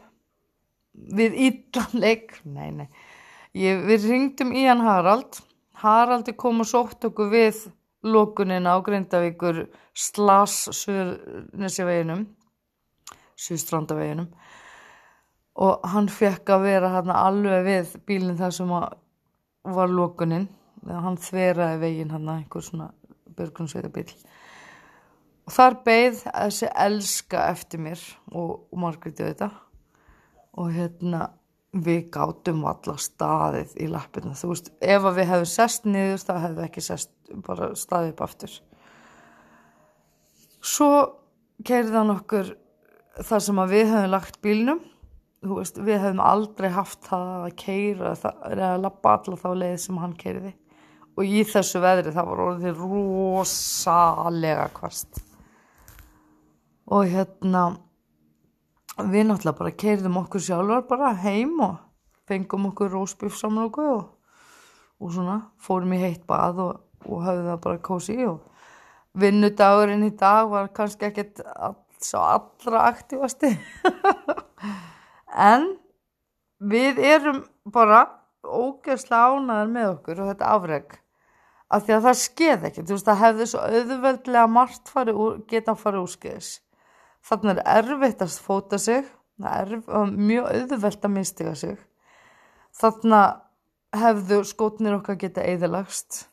við 0.93 1.39
ítlanleik 1.49 2.37
nei, 2.45 2.71
nei. 2.71 2.89
Ég, 3.57 3.85
við 3.89 4.09
ringdum 4.09 4.53
í 4.57 4.65
hann 4.67 4.85
Harald. 4.85 5.41
Haraldi 5.83 6.35
kom 6.39 6.63
og 6.63 6.69
sótt 6.69 7.05
okkur 7.09 7.33
við 7.33 7.65
lókunina 8.03 8.75
á 8.75 8.79
Grindavíkur 8.85 9.67
slas 9.95 10.69
Suðurnesjaveginum 10.75 12.27
Suðstrandaveginum 13.39 14.29
og 15.63 15.85
hann 15.93 16.09
fekk 16.09 16.49
að 16.55 16.67
vera 16.67 16.91
hérna 16.95 17.19
alveg 17.27 17.67
við 17.67 17.95
bílinn 18.09 18.39
þar 18.39 18.55
sem 18.57 18.71
var 18.73 19.93
lókuninn 19.93 20.49
hann 20.89 21.19
þveraði 21.21 21.83
veginn 21.83 22.15
hann 22.15 22.29
að 22.29 22.41
einhver 22.41 22.67
svona 22.67 22.89
börgunsveitabill 23.37 24.11
og 25.47 25.55
þar 25.55 25.79
beigð 25.87 26.25
þessi 26.25 26.71
elska 26.85 27.47
eftir 27.51 27.83
mér 27.83 28.03
og, 28.33 28.67
og 28.71 28.83
Margréti 28.83 29.25
þetta 29.25 29.51
og 30.59 30.75
hérna 30.75 31.31
við 31.73 32.11
gátum 32.13 32.67
alla 32.69 32.99
staðið 33.01 33.73
í 33.81 33.89
lappina 33.91 34.35
þú 34.37 34.53
veist, 34.53 34.71
ef 34.85 35.09
við 35.09 35.31
hefum 35.31 35.49
sest 35.49 35.89
niður 35.89 36.21
þá 36.21 36.33
hefum 36.35 36.59
við 36.59 36.67
ekki 36.67 36.85
sest 36.85 37.13
bara 37.47 37.73
staðið 37.79 38.13
upp 38.13 38.25
aftur. 38.27 38.57
Svo 40.63 40.91
keirðan 41.67 42.13
okkur 42.19 42.53
þar 43.25 43.45
sem 43.47 43.63
að 43.63 43.73
við 43.73 43.87
hefum 43.89 44.13
lagt 44.13 44.41
bílnum. 44.45 44.83
Veist, 45.43 45.81
við 45.83 45.99
hefum 46.05 46.21
aldrei 46.23 46.69
haft 46.71 47.01
það 47.09 47.31
að 47.49 47.55
keira 47.59 48.13
eða 48.15 48.69
að 48.77 48.83
lappa 48.85 49.17
alla 49.17 49.41
þá 49.41 49.49
leið 49.59 49.79
sem 49.83 49.97
hann 49.99 50.13
keiriði 50.21 50.53
og 51.17 51.29
í 51.29 51.43
þessu 51.49 51.83
veðri 51.83 52.15
það 52.15 52.29
var 52.31 52.43
orðið 52.47 52.83
rosalega 52.83 54.69
kvast 54.77 55.23
og 56.93 57.09
hérna 57.09 57.65
við 58.99 59.29
náttúrulega 59.29 59.59
bara 59.59 59.75
keirðum 59.83 60.21
okkur 60.23 60.45
sjálfur 60.47 60.87
bara 60.89 61.13
heim 61.25 61.59
og 61.65 61.77
fengum 62.29 62.71
okkur 62.71 62.93
rósbjörn 62.93 63.37
saman 63.37 63.69
okkur 63.69 63.91
og, 63.93 64.03
og 65.03 65.13
svona 65.15 65.39
fórum 65.61 65.95
í 65.97 66.01
heitt 66.03 66.27
bað 66.29 66.65
og, 66.65 66.81
og 67.09 67.25
höfðum 67.27 67.51
það 67.51 67.63
bara 67.67 67.85
kósi 67.89 68.19
og 68.27 68.41
vinnudagurinn 69.19 70.07
í 70.07 70.13
dag 70.17 70.49
var 70.53 70.73
kannski 70.77 71.09
ekkert 71.11 71.43
á 71.45 71.73
allra 72.19 72.87
aktivasti. 72.91 73.53
En 75.33 75.63
við 76.61 76.99
erum 77.01 77.39
bara 77.73 78.03
ógeðslega 78.45 79.33
ánaðar 79.33 79.71
með 79.73 79.87
okkur 79.95 80.21
og 80.21 80.29
þetta 80.29 80.51
afreg 80.53 80.97
að 81.73 81.87
því 81.87 81.95
að 81.97 82.07
það 82.07 82.19
skeð 82.23 82.67
ekki, 82.69 82.85
þú 82.85 82.97
veist 82.97 83.09
það 83.09 83.23
hefði 83.23 83.47
svo 83.51 83.63
auðveldlega 83.69 84.51
margt 84.53 84.93
fari 84.93 85.15
úr, 85.17 85.39
geta 85.49 85.75
fara 85.79 86.03
úr 86.03 86.13
skeiðis 86.13 86.53
þannig 87.23 87.63
er 87.63 87.87
erfitt 87.93 88.23
að 88.25 88.37
fóta 88.43 88.79
sig. 88.83 89.07
Er 89.43 89.71
mjög 90.11 90.49
auðveld 90.53 91.07
að 91.07 91.15
mistiga 91.15 91.55
sig. 91.59 91.79
Þarna 92.79 93.23
hefðu 93.95 94.43
skótnir 94.47 94.99
okkar 94.99 95.19
geta 95.19 95.43
eðalagst 95.47 96.27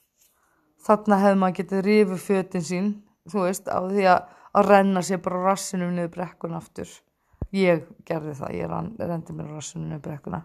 þarna 0.85 1.19
hefðu 1.23 1.39
maður 1.41 1.57
getið 1.59 1.85
rifið 1.85 2.21
fötin 2.23 2.65
sín 2.65 2.89
þú 3.29 3.45
veist 3.45 3.67
á 3.67 3.79
því 3.83 4.05
að, 4.13 4.27
að 4.55 4.69
renna 4.71 5.03
sér 5.05 5.21
bara 5.25 5.41
rassinum 5.49 5.95
niður 5.95 6.13
brekkun 6.15 6.55
aftur. 6.57 6.91
Ég 7.55 7.85
gerði 8.07 8.35
það, 8.37 8.55
ég 8.55 9.09
rendi 9.09 9.35
mér 9.35 9.51
rassinum 9.55 9.89
niður 9.89 10.05
brekkuna. 10.07 10.43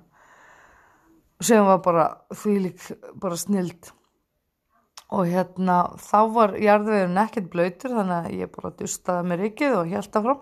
Sem 1.44 1.66
var 1.66 1.80
bara 1.84 2.08
því 2.32 2.56
lík 2.64 2.88
bara 3.20 3.38
snild 3.38 3.92
og 5.14 5.30
hérna 5.30 5.78
þá 6.02 6.18
var 6.34 6.56
jarðvegurinn 6.58 7.22
ekkert 7.22 7.52
blöytur 7.52 7.94
þannig 7.94 8.18
að 8.18 8.40
ég 8.40 8.52
bara 8.54 8.74
dustaði 8.78 9.30
mér 9.30 9.46
ykkið 9.50 9.78
og 9.78 9.94
held 9.94 10.18
af 10.18 10.26
frá 10.26 10.34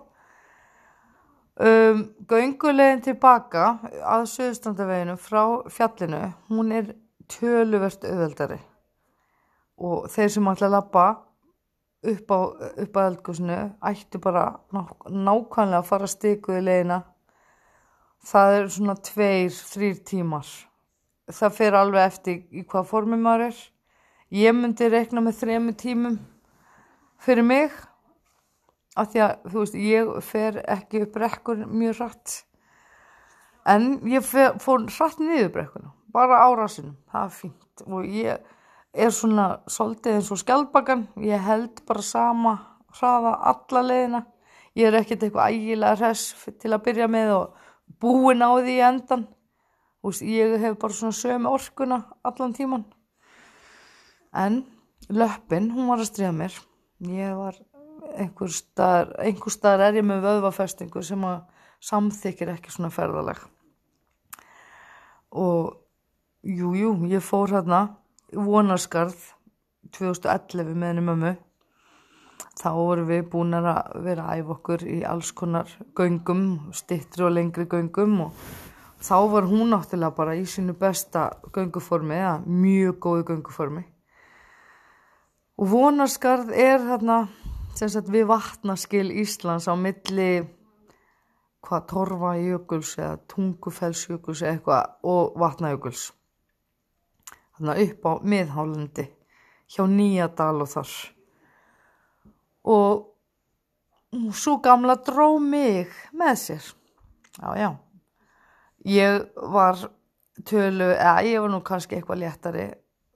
um, 1.59 2.03
göngulegin 2.29 3.03
tilbaka 3.05 3.65
að 4.01 4.25
söðustandaveginu 4.33 5.17
frá 5.21 5.43
fjallinu 5.73 6.23
hún 6.49 6.73
er 6.73 6.93
töluvert 7.31 8.03
auðveldari. 8.07 8.59
Og 9.83 10.09
þeir 10.11 10.33
sem 10.35 10.49
ætla 10.51 10.69
að 10.69 10.75
lappa 10.75 11.05
upp 12.03 12.33
á, 12.35 12.39
upp 12.83 12.97
á 12.99 13.01
eldgóðsunu 13.07 13.59
ættu 13.89 14.21
bara 14.21 14.45
ná, 14.75 14.83
nákvæmlega 15.07 15.81
að 15.81 15.89
fara 15.89 16.09
stikuði 16.11 16.63
leina 16.65 16.99
það 18.23 18.57
er 18.57 18.69
svona 18.71 18.95
tveir, 19.03 19.51
þrýr 19.51 20.01
tímar. 20.07 20.49
Það 21.31 21.55
fer 21.57 21.77
alveg 21.79 22.09
eftir 22.09 22.41
í 22.51 22.65
hvað 22.67 22.89
formi 22.89 23.19
maður 23.19 23.47
er 23.49 23.61
ég 24.33 24.55
myndi 24.57 24.89
rekna 24.89 25.21
með 25.21 25.39
þremu 25.43 25.75
tímum 25.77 26.17
fyrir 27.21 27.45
mig 27.45 27.73
af 28.97 29.11
því 29.13 29.21
að 29.25 29.51
þú 29.51 29.59
veist 29.59 29.77
ég 29.79 30.11
fer 30.25 30.59
ekki 30.75 31.03
upp 31.05 31.19
rekkur 31.21 31.65
mjög 31.69 31.99
rætt 32.01 32.39
en 33.69 33.87
ég 34.09 34.25
fer, 34.25 34.57
fór 34.61 34.85
rætt 34.89 35.21
niður 35.21 35.53
brekkuna 35.53 35.93
bara 36.13 36.43
á 36.45 36.49
rasunum, 36.53 36.93
það 37.09 37.23
er 37.25 37.33
fínt. 37.33 37.83
Og 37.89 38.05
ég 38.05 38.43
er 38.93 39.13
svona 39.13 39.47
svolítið 39.65 40.19
eins 40.19 40.29
og 40.33 40.41
skjálpagan 40.43 41.07
ég 41.25 41.41
held 41.41 41.81
bara 41.87 42.05
sama 42.05 42.53
hraða 42.93 43.33
alla 43.49 43.81
leðina 43.87 44.21
ég 44.77 44.89
er 44.89 44.99
ekkert 44.99 45.25
eitthvað 45.25 45.55
ægilega 45.55 45.97
res 46.01 46.27
til 46.61 46.73
að 46.73 46.83
byrja 46.85 47.07
með 47.09 47.33
og 47.37 47.71
búin 48.01 48.45
á 48.45 48.49
því 48.57 48.77
endan 48.89 49.29
Úst, 50.03 50.19
ég 50.19 50.57
hef 50.59 50.75
bara 50.81 50.93
svona 50.93 51.15
sömu 51.15 51.53
orkuna 51.55 52.01
allan 52.27 52.53
tíman 52.53 52.83
en 54.33 54.63
löppin, 55.09 55.71
hún 55.73 55.89
var 55.91 56.01
að 56.01 56.09
stríða 56.11 56.33
mér. 56.35 56.57
Ég 57.03 57.33
var 57.37 57.57
einhver 58.17 58.51
staðar, 58.53 59.13
einhver 59.23 59.53
staðar 59.53 59.89
er 59.89 59.99
ég 59.99 60.07
með 60.07 60.23
vöðvafestingu 60.27 61.03
sem 61.05 61.23
að 61.27 61.41
samþykir 61.83 62.53
ekki 62.53 62.71
svona 62.71 62.93
ferðaleg 62.93 63.41
og 65.33 65.73
jújú, 66.45 66.75
jú, 66.77 66.91
ég 67.09 67.23
fór 67.25 67.55
hérna 67.55 67.79
vonarskarð 68.33 69.17
2011 69.93 70.75
með 70.77 70.91
henni 70.91 71.05
mömmu. 71.07 71.31
Þá 72.53 72.69
vorum 72.77 73.07
við 73.09 73.23
búin 73.31 73.57
að 73.57 73.79
vera 74.05 74.27
að 74.29 74.43
æfa 74.43 74.53
okkur 74.55 74.83
í 74.85 74.99
alls 75.09 75.31
konar 75.33 75.71
göngum, 75.97 76.43
stittri 76.75 77.25
og 77.25 77.33
lengri 77.33 77.65
göngum 77.69 78.27
og 78.27 78.43
þá 79.01 79.15
var 79.33 79.49
hún 79.49 79.73
náttúrulega 79.73 80.15
bara 80.17 80.37
í 80.37 80.45
sínu 80.45 80.77
besta 80.77 81.31
gönguformi, 81.53 82.19
eða 82.21 82.37
mjög 82.45 82.99
góðu 83.01 83.25
gönguformi 83.31 83.87
og 85.59 85.69
vonarskarð 85.69 86.51
er 86.57 86.81
þarna 86.81 87.19
sem 87.77 87.89
sagt 87.89 88.11
við 88.13 88.27
vatnaskil 88.29 89.07
Íslands 89.23 89.69
á 89.69 89.73
milli 89.77 90.43
hvað 91.63 91.87
torfa 91.89 92.33
jökuls 92.41 92.97
eða 92.99 93.17
tungufellsjökuls 93.31 94.43
eða 94.43 94.57
eitthvað 94.57 95.09
og 95.13 95.37
vatnajökuls. 95.39 96.11
Þarna 97.55 97.77
upp 97.85 98.05
á 98.09 98.11
miðhálandi 98.33 99.07
hjá 99.73 99.83
Nýjadal 99.89 100.63
og 100.65 100.69
þar. 100.73 100.93
Og 102.63 104.33
svo 104.35 104.57
gamla 104.63 104.97
dró 105.01 105.37
mig 105.39 105.91
með 106.13 106.35
sér. 106.43 106.69
Já 107.39 107.49
já. 107.57 107.69
Ég 108.83 109.29
var 109.53 109.79
tölu, 110.45 110.91
eða 110.91 111.23
ég 111.23 111.41
var 111.41 111.53
nú 111.53 111.61
kannski 111.63 111.97
eitthvað 111.97 112.25
léttari 112.25 112.65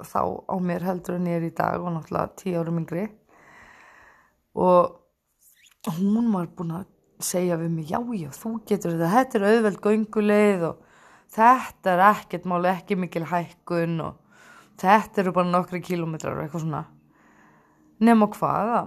þá 0.04 0.22
á 0.46 0.56
mér 0.62 0.86
heldur 0.86 1.18
en 1.18 1.30
ég 1.30 1.40
er 1.40 1.48
í 1.48 1.56
dag 1.58 1.82
og 1.82 1.94
náttúrulega 1.96 2.36
tíu 2.38 2.60
árum 2.60 2.82
yngri. 2.82 3.08
Og 4.58 5.94
hún 5.98 6.30
var 6.34 6.50
búin 6.58 6.76
að 6.78 6.86
segja 7.24 7.58
við 7.58 7.74
mig 7.74 7.90
já 7.90 7.98
já 8.14 8.30
þú 8.36 8.52
getur 8.68 8.94
þetta, 8.94 9.10
þetta 9.16 9.40
er 9.40 9.48
auðveld 9.52 9.80
gönguleið 9.82 10.66
og 10.68 10.84
þetta 11.34 11.94
er 11.94 12.04
ekkert 12.12 12.46
máli 12.50 12.70
ekki 12.72 12.98
mikil 13.00 13.26
hækkun 13.28 13.98
og 14.06 14.20
þetta 14.82 15.24
eru 15.24 15.34
bara 15.34 15.50
nokkri 15.50 15.82
kílometrar 15.82 16.38
og 16.38 16.46
eitthvað 16.46 16.66
svona. 16.68 16.84
Nema 17.98 18.30
hvaða 18.30 18.84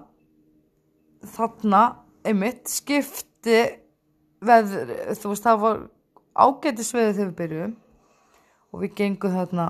þarna 1.34 1.82
einmitt 2.24 2.70
skipti 2.70 3.58
veður, 4.44 4.94
þú 5.18 5.32
veist 5.32 5.46
það 5.46 5.62
var 5.64 5.80
ágættisveið 6.40 7.14
þegar 7.16 7.30
við 7.30 7.38
byrjuðum 7.40 7.76
og 8.70 8.84
við 8.84 8.94
gengum 9.00 9.34
þarna 9.34 9.66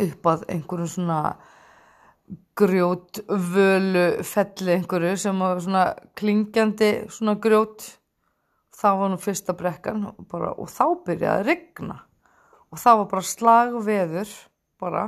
upp 0.00 0.28
að 0.32 0.44
einhverjum 0.52 0.90
svona 0.90 1.18
grjót 2.56 3.22
völu 3.28 4.06
felli 4.26 4.76
einhverju 4.76 5.16
sem 5.20 5.42
var 5.42 5.60
svona 5.60 5.84
klingjandi 6.18 6.92
svona 7.12 7.36
grjót. 7.42 7.88
Það 8.82 8.98
var 8.98 9.12
nú 9.12 9.18
fyrsta 9.20 9.54
brekkan 9.56 10.06
og, 10.10 10.22
bara, 10.30 10.52
og 10.56 10.70
þá 10.72 10.86
byrjaði 11.06 11.32
að 11.32 11.48
regna 11.50 11.98
og 12.72 12.80
það 12.80 13.02
var 13.02 13.10
bara 13.10 13.28
slagveður 13.28 14.36
bara 14.80 15.02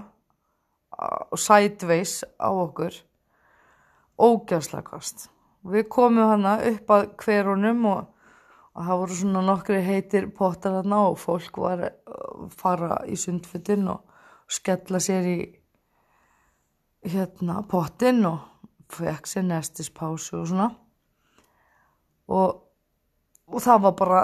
og 1.32 1.40
sætveis 1.40 2.20
á 2.38 2.48
okkur. 2.52 2.98
Ógæðslega 4.14 4.86
kost 4.92 5.28
við 5.64 5.86
komum 5.92 6.28
hana 6.28 6.58
upp 6.68 6.92
að 6.92 7.06
hverunum 7.22 7.86
og, 7.88 8.08
og 8.74 8.88
það 8.88 9.00
voru 9.02 9.18
svona 9.18 9.44
nokkri 9.46 9.80
heitir 9.84 10.28
pottar 10.36 10.80
hana 10.80 11.00
og 11.10 11.18
fólk 11.20 11.60
var 11.62 11.86
að 11.88 12.50
fara 12.58 13.00
í 13.08 13.16
sundfuttin 13.20 13.88
og 13.92 14.02
skella 14.50 15.00
sér 15.02 15.28
í 15.28 15.38
hérna 17.04 17.60
pottin 17.68 18.24
og 18.28 18.38
fekk 18.94 19.28
sér 19.28 19.46
nestispásu 19.48 20.40
og 20.40 20.48
svona. 20.48 20.68
Og, 22.32 22.60
og 23.52 23.62
það 23.62 23.82
var 23.86 23.96
bara 23.98 24.22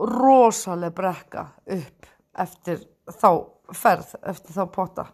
rosalega 0.00 0.94
brekka 0.96 1.46
upp 1.76 2.10
eftir 2.40 2.84
þá 3.10 3.30
ferð 3.74 4.14
eftir 4.22 4.56
þá 4.56 4.64
potta. 4.72 5.06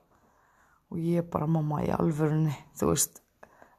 Og 0.92 1.00
ég 1.02 1.26
bara 1.30 1.48
mamma 1.50 1.82
í 1.82 1.90
alvörunni 1.90 2.54
þú 2.78 2.92
veist 2.92 3.22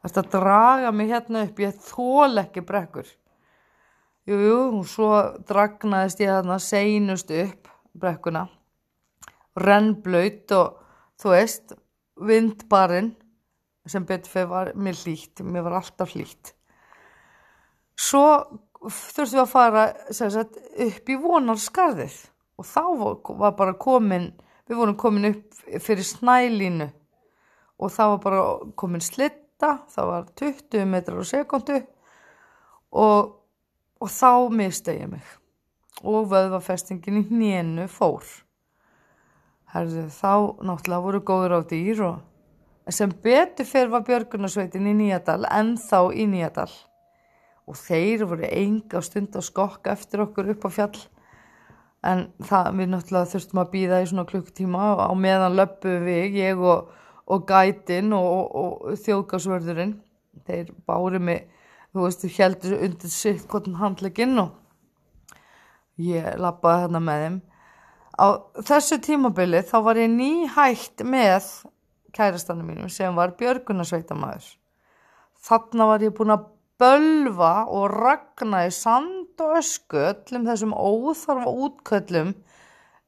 þetta 0.04 0.24
draga 0.32 0.92
mig 0.92 1.12
hérna 1.12 1.46
upp? 1.48 1.60
Ég 1.60 1.80
þól 1.84 2.44
ekki 2.44 2.64
brekkur. 2.66 3.08
Jújú 4.28 4.48
jú, 4.48 4.60
og 4.82 4.88
svo 4.92 5.10
dragnaðist 5.48 6.20
ég 6.20 6.34
þarna 6.34 6.58
seinust 6.60 7.32
upp 7.32 7.70
brekkuna 7.98 8.48
rennblöyt 9.64 10.54
og 10.58 10.78
þú 11.22 11.34
veist 11.34 11.76
vindbarinn 12.28 13.14
sem 13.88 14.06
betur 14.06 14.32
fyrir 14.32 14.52
var 14.52 14.72
mér 14.76 14.98
hlýtt 15.04 15.44
mér 15.46 15.68
var 15.68 15.80
alltaf 15.82 16.14
hlýtt 16.16 16.54
svo 17.98 18.26
þurftum 18.78 19.34
við 19.34 19.44
að 19.44 19.52
fara 19.52 19.86
sagt, 20.14 20.60
upp 20.88 21.10
í 21.10 21.18
vonarskarðið 21.22 22.18
og 22.58 22.68
þá 22.68 22.84
var 23.42 23.56
bara 23.58 23.78
komin 23.80 24.32
við 24.68 24.80
vorum 24.80 24.98
komin 25.00 25.32
upp 25.32 25.82
fyrir 25.84 26.06
snælínu 26.06 26.90
og 27.78 27.94
það 27.94 28.14
var 28.14 28.22
bara 28.24 28.44
komin 28.80 29.04
slitta, 29.04 29.78
það 29.94 30.12
var 30.12 30.30
20 30.42 30.88
metrar 30.90 31.22
á 31.22 31.26
sekundu 31.28 31.78
og, 32.92 33.36
og 34.02 34.10
þá 34.12 34.32
mista 34.54 34.96
ég 34.96 35.12
mig 35.12 35.36
og 36.06 36.28
vöðvafestingin 36.30 37.24
í 37.24 37.28
hnénu 37.32 37.88
fór. 37.90 38.26
Herðu, 39.74 40.06
þá 40.14 40.32
náttúrulega 40.64 41.04
voru 41.04 41.22
góður 41.28 41.58
á 41.60 41.62
dýr 41.68 42.04
og 42.08 42.94
sem 42.94 43.12
betur 43.24 43.68
fyrir 43.68 43.92
var 43.92 44.06
Björgunarsveitin 44.08 44.88
í 44.88 44.96
Nýjadal 44.96 45.44
en 45.52 45.76
þá 45.82 46.00
í 46.16 46.28
Nýjadal. 46.32 46.70
Og 47.68 47.76
þeir 47.76 48.24
voru 48.30 48.48
enga 48.48 49.02
stund 49.04 49.36
að 49.36 49.48
skokka 49.50 49.92
eftir 49.98 50.24
okkur 50.24 50.54
upp 50.54 50.68
á 50.68 50.70
fjall. 50.72 51.02
En 52.08 52.30
það 52.48 52.72
við 52.80 52.92
náttúrulega 52.94 53.32
þurftum 53.34 53.62
að 53.64 53.72
býða 53.74 54.02
í 54.04 54.08
svona 54.08 54.28
klukkutíma 54.30 54.90
á 55.04 55.12
meðan 55.20 55.58
löppu 55.60 55.98
við, 56.06 56.38
ég 56.40 56.64
og, 56.64 56.94
og 57.28 57.48
gætin 57.50 58.16
og, 58.16 58.28
og, 58.32 58.76
og 58.88 59.02
þjóðgásvörðurinn 59.04 59.98
þeir 60.48 60.72
bári 60.88 61.20
mig 61.20 61.48
þú 61.92 62.06
veist, 62.06 62.26
heldur 62.38 62.80
undir 62.86 63.12
sitt 63.12 63.48
hvort 63.52 63.68
handleginn 63.82 64.38
og 64.42 64.56
ég 66.02 66.36
lappaði 66.40 66.86
hérna 66.86 67.02
með 67.04 67.24
þeim 67.24 67.38
á 68.18 68.28
þessu 68.66 69.00
tímabili 69.06 69.62
þá 69.66 69.78
var 69.86 70.02
ég 70.02 70.12
nýhægt 70.14 71.06
með 71.06 71.50
kærastanum 72.18 72.68
mínum 72.70 72.90
sem 72.90 73.14
var 73.16 73.36
Björgunarsveitamæður 73.40 74.48
þarna 75.48 75.90
var 75.92 76.06
ég 76.06 76.16
búin 76.18 76.34
að 76.34 76.48
bölva 76.82 77.54
og 77.74 77.90
ragna 77.94 78.66
í 78.68 78.74
sand 78.74 79.42
og 79.42 79.58
ösku 79.60 80.02
öllum 80.12 80.46
þessum 80.50 80.74
óþarfa 80.78 81.54
útköllum 81.66 82.34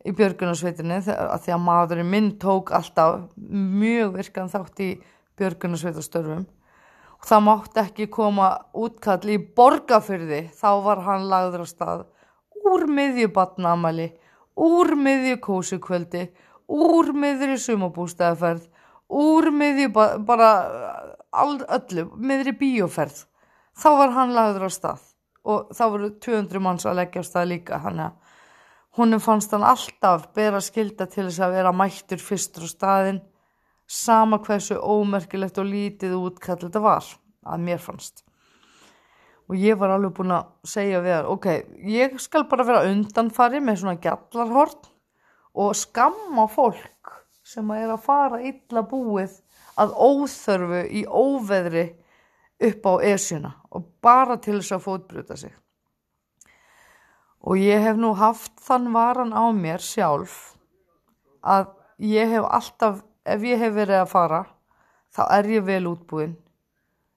í 0.08 0.14
björgunarsveitinni 0.16 1.02
að 1.04 1.42
því 1.44 1.54
að 1.56 1.66
maðurinn 1.66 2.10
minn 2.10 2.30
tók 2.42 2.72
alltaf 2.76 3.28
mjög 3.36 4.16
virkan 4.16 4.52
þátt 4.52 4.82
í 4.86 4.90
björgunarsveitastörfum 5.40 6.46
og 7.20 7.28
það 7.28 7.46
mátti 7.46 7.84
ekki 7.84 8.08
koma 8.14 8.50
útkall 8.80 9.34
í 9.34 9.38
borgafyrði 9.58 10.46
þá 10.56 10.70
var 10.86 11.04
hann 11.06 11.28
lagður 11.32 11.66
á 11.66 11.68
stað 11.70 12.06
úr 12.70 12.88
miðjubatnamali 12.90 14.10
úr 14.60 14.94
miðjukósukvöldi 15.00 16.28
úr 16.70 17.14
miðri 17.16 17.58
sumabústæðaferð 17.64 18.68
úr 19.10 19.50
miðju 19.56 19.92
bara 19.96 20.50
all, 21.32 21.60
öllu, 21.66 22.10
miðri 22.16 22.54
bíóferð 22.60 23.24
þá 23.80 23.90
var 24.02 24.16
hann 24.18 24.36
lagður 24.36 24.68
á 24.68 24.72
stað 24.74 25.06
og 25.50 25.72
þá 25.74 25.84
voru 25.88 26.12
200 26.22 26.62
manns 26.62 26.86
að 26.86 27.00
leggja 27.02 27.24
á 27.24 27.30
stað 27.30 27.52
líka 27.54 27.80
hann 27.82 28.04
að 28.10 28.18
Húnum 28.98 29.22
fannst 29.22 29.54
hann 29.54 29.64
alltaf 29.64 30.26
bera 30.36 30.60
skilda 30.60 31.06
til 31.08 31.28
þess 31.28 31.44
að 31.46 31.54
vera 31.60 31.72
mættur 31.72 32.20
fyrstur 32.20 32.66
á 32.66 32.70
staðin, 32.70 33.20
sama 33.86 34.42
hversu 34.44 34.80
ómerkilegt 34.82 35.60
og 35.62 35.70
lítið 35.70 36.16
útkall 36.18 36.58
þetta 36.64 36.82
var, 36.84 37.06
að 37.46 37.64
mér 37.68 37.80
fannst. 37.84 38.26
Og 39.50 39.58
ég 39.58 39.78
var 39.82 39.96
alveg 39.96 40.14
búin 40.14 40.36
að 40.36 40.50
segja 40.70 41.02
við 41.02 41.16
hann, 41.16 41.30
ok, 41.34 41.48
ég 41.90 42.20
skal 42.22 42.46
bara 42.50 42.66
vera 42.68 42.86
undanfari 42.86 43.62
með 43.64 43.80
svona 43.82 44.02
gjallarhort 44.02 44.92
og 45.58 45.72
skamma 45.78 46.46
fólk 46.54 47.16
sem 47.42 47.72
að 47.74 47.82
er 47.82 47.94
að 47.96 48.04
fara 48.06 48.42
illa 48.46 48.84
búið 48.86 49.40
að 49.80 49.96
óþörfu 49.96 50.84
í 50.94 51.02
óveðri 51.08 51.88
upp 52.70 52.86
á 52.86 52.94
esjuna 53.10 53.56
og 53.74 53.88
bara 54.04 54.38
til 54.38 54.60
þess 54.60 54.76
að 54.76 54.86
fótbruta 54.86 55.38
sig. 55.40 55.56
Og 57.42 57.58
ég 57.58 57.82
hef 57.82 57.98
nú 57.98 58.12
haft 58.20 58.54
þann 58.62 58.92
varan 58.94 59.34
á 59.34 59.50
mér 59.56 59.82
sjálf 59.82 60.54
að 61.42 61.72
ég 62.04 62.30
hef 62.36 62.46
alltaf, 62.46 63.02
ef 63.26 63.44
ég 63.48 63.58
hef 63.64 63.74
verið 63.74 64.04
að 64.04 64.12
fara 64.12 64.44
þá 65.16 65.24
er 65.40 65.52
ég 65.56 65.66
vel 65.66 65.86
útbúinn 65.90 66.36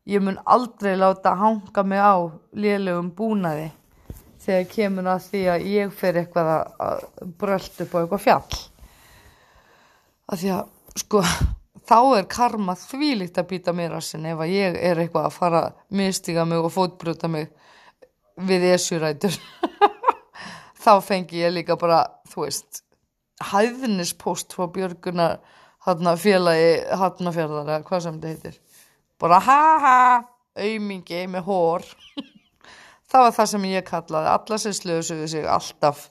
ég 0.09 0.23
mun 0.25 0.41
aldrei 0.45 0.97
láta 0.97 1.35
hanga 1.39 1.85
mig 1.87 2.03
á 2.03 2.17
liðlegum 2.55 3.13
búnaði 3.17 3.71
þegar 4.43 4.69
kemur 4.73 5.11
að 5.13 5.27
því 5.31 5.43
að 5.53 5.67
ég 5.71 5.95
fer 5.95 6.19
eitthvað 6.23 6.53
að 6.57 7.03
brölda 7.39 7.87
upp 7.87 7.95
á 7.95 8.01
eitthvað 8.03 8.25
fjall 8.27 8.61
að 10.33 10.43
því 10.43 10.55
að 10.57 11.03
sko 11.03 11.23
þá 11.89 11.99
er 12.19 12.29
karma 12.31 12.75
þvílikt 12.79 13.39
að 13.39 13.51
býta 13.53 13.75
mér 13.77 13.97
að 13.99 14.07
sinni 14.09 14.33
ef 14.33 14.43
að 14.43 14.55
ég 14.55 14.79
er 14.91 15.03
eitthvað 15.03 15.29
að 15.29 15.37
fara 15.39 15.63
mistiga 15.95 16.47
mig 16.49 16.63
og 16.63 16.73
fótbröta 16.75 17.31
mig 17.31 17.51
við 18.49 18.67
esjurætur 18.73 19.37
þá 20.83 20.95
fengi 21.05 21.43
ég 21.43 21.55
líka 21.55 21.77
bara, 21.79 22.05
þú 22.31 22.47
veist, 22.47 22.83
hæðnispost 23.53 24.55
frá 24.57 24.69
Björguna 24.73 25.29
hann 25.87 26.11
félagi 26.19 26.75
Hafnafjörðar 26.99 27.69
eða 27.69 27.87
hvað 27.87 28.05
sem 28.05 28.21
þetta 28.23 28.33
heitir. 28.33 28.59
Bara 29.23 29.39
ha 29.39 29.65
ha, 29.79 29.99
aumingi 30.59 31.21
með 31.31 31.45
hór. 31.47 31.85
það 33.11 33.21
var 33.29 33.35
það 33.37 33.51
sem 33.53 33.67
ég 33.71 33.85
kallaði. 33.87 34.31
Alla 34.33 34.57
sem 34.59 34.75
slösuðu 34.75 35.29
sig 35.31 35.45
alltaf 35.47 36.09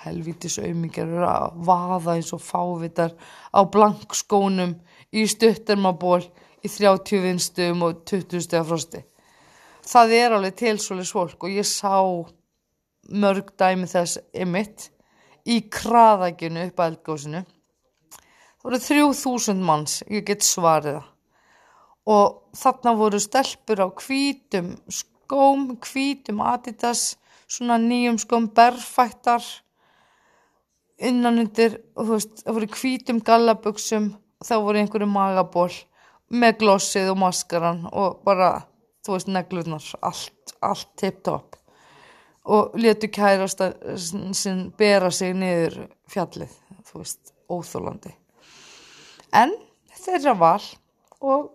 helvítis 0.00 0.56
aumingar 0.62 1.10
eru 1.10 1.26
að 1.28 1.58
vaða 1.68 2.14
eins 2.14 2.30
og 2.32 2.40
fávitar 2.40 3.12
á 3.52 3.60
blankskónum 3.68 4.72
í 5.12 5.26
stuttermaból 5.28 6.22
í 6.64 6.70
30 6.72 7.20
vinstum 7.26 7.84
og 7.84 8.00
20 8.08 8.46
steg 8.46 8.64
frosti. 8.70 9.02
Það 9.84 10.16
er 10.16 10.38
alveg 10.38 10.56
tilsvölu 10.62 11.04
svolk 11.04 11.44
og 11.44 11.52
ég 11.52 11.68
sá 11.68 12.00
mörg 13.12 13.52
dæmi 13.60 13.90
þess 13.92 14.22
ymitt 14.32 14.88
í 15.44 15.60
kraðækjunu 15.68 16.64
upp 16.70 16.80
að 16.80 16.94
eldgóðsinu. 16.94 17.44
Það 17.44 18.72
voru 18.72 18.82
þrjú 18.88 19.14
þúsund 19.20 19.68
manns, 19.68 20.00
ég 20.08 20.24
get 20.24 20.48
svariða. 20.48 21.04
Og 22.08 22.56
þarna 22.56 22.94
voru 22.96 23.20
stelpur 23.20 23.82
á 23.84 23.88
hvítum 23.92 24.76
skóm, 24.88 25.74
hvítum 25.84 26.40
adidas, 26.40 27.18
svona 27.48 27.76
nýjum 27.82 28.16
skóm, 28.20 28.48
berfættar, 28.56 29.44
innanundir, 30.98 31.78
það 31.96 32.56
voru 32.56 32.70
hvítum 32.78 33.20
gallaböksum, 33.24 34.14
þá 34.40 34.54
voru 34.64 34.80
einhverju 34.80 35.10
magaból 35.10 35.70
með 36.28 36.58
glossið 36.62 37.12
og 37.12 37.20
maskaran 37.22 37.84
og 37.92 38.22
bara, 38.24 38.64
þú 39.04 39.16
veist, 39.16 39.30
neglurnar, 39.32 39.92
allt, 40.00 40.56
allt 40.64 40.90
tipptopp 41.00 41.58
og 42.48 42.76
letu 42.80 43.10
kærast 43.12 43.60
sem 44.32 44.60
bera 44.78 45.10
sig 45.12 45.34
niður 45.36 45.82
fjallið, 46.08 46.52
þú 46.88 47.02
veist, 47.02 47.32
óþólandi. 47.52 48.14
En 49.36 49.52
þeirra 50.00 50.32
val 50.38 50.64
og 51.20 51.50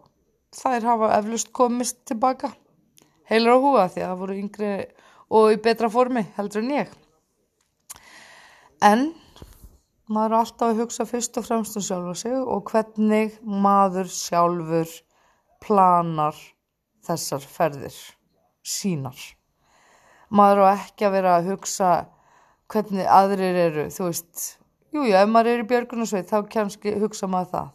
þær 0.54 0.88
hafa 0.90 1.12
eflust 1.18 1.52
komist 1.56 2.04
tilbaka 2.10 2.52
heilur 3.30 3.58
á 3.58 3.64
húa 3.64 3.86
því 3.90 4.04
að 4.04 4.10
það 4.12 4.22
voru 4.22 4.40
yngri 4.40 4.72
og 5.34 5.54
í 5.56 5.60
betra 5.66 5.90
formi 5.90 6.26
heldur 6.38 6.64
en 6.64 6.74
ég. 6.76 6.96
En 8.84 9.06
maður 10.12 10.36
er 10.36 10.40
alltaf 10.40 10.74
að 10.74 10.82
hugsa 10.84 11.08
fyrst 11.10 11.40
og 11.40 11.48
fremst 11.48 11.80
um 11.80 11.86
sjálfa 11.86 12.18
sig 12.24 12.36
og 12.40 12.68
hvernig 12.72 13.38
maður 13.44 14.12
sjálfur 14.12 14.98
planar 15.64 16.36
þessar 17.08 17.48
ferðir 17.48 17.96
sínar 18.64 19.18
maður 20.34 20.66
á 20.66 20.74
ekki 20.74 21.08
að 21.08 21.16
vera 21.18 21.38
að 21.38 21.50
hugsa 21.54 21.92
hvernig 22.74 23.06
aðrir 23.06 23.60
eru, 23.68 23.86
þú 23.94 24.10
veist, 24.10 24.44
jújú, 24.94 25.14
ef 25.14 25.30
maður 25.30 25.52
er 25.52 25.62
í 25.62 25.70
björgunarsveit 25.70 26.32
þá 26.32 26.38
kannski 26.50 26.96
hugsa 27.02 27.30
maður 27.30 27.52
það. 27.52 27.68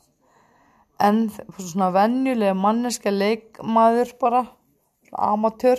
En 0.99 1.29
svona 1.31 1.93
venjulega 1.95 2.57
manneska 2.59 3.13
leikmaður 3.15 4.11
bara, 4.19 4.41
amatör, 5.13 5.79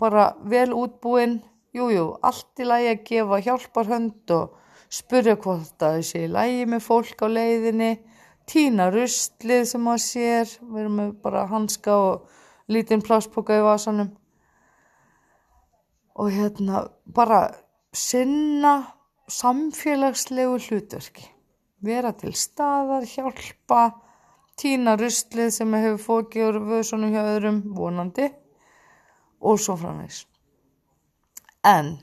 bara 0.00 0.30
vel 0.48 0.72
útbúinn, 0.72 1.42
jújú, 1.76 2.14
allt 2.24 2.62
í 2.62 2.68
lagi 2.68 2.88
að 2.94 3.04
gefa 3.10 3.40
hjálparhönd 3.44 4.32
og 4.32 4.56
spurja 4.88 5.36
hvort 5.36 5.76
það 5.76 6.00
sé 6.08 6.24
í 6.24 6.32
lagi 6.32 6.64
með 6.72 6.84
fólk 6.86 7.20
á 7.20 7.28
leiðinni, 7.28 7.92
tína 8.48 8.88
rustlið 8.94 9.64
sem 9.68 9.84
maður 9.84 10.04
sér, 10.06 10.56
við 10.64 10.82
erum 10.86 11.00
með 11.02 11.14
bara 11.28 11.46
hanska 11.52 12.00
og 12.08 12.38
lítinn 12.72 13.04
pláspoka 13.04 13.60
í 13.60 13.64
vasanum. 13.64 14.14
Og 16.16 16.32
hérna 16.32 16.86
bara 17.04 17.44
sinna 17.92 18.78
samfélagslegu 19.28 20.56
hlutverki 20.64 21.28
vera 21.84 22.12
til 22.16 22.34
staðar, 22.34 23.06
hjálpa 23.06 23.82
týna 24.58 24.96
ruslið 24.98 25.52
sem 25.54 25.76
hefur 25.78 26.02
fókið 26.02 26.46
úr 26.48 26.58
vöðsónu 26.72 27.12
hjá 27.12 27.22
öðrum 27.22 27.62
vonandi 27.76 28.26
og 29.38 29.60
svo 29.62 29.76
framvegs 29.78 30.24
en 31.66 31.94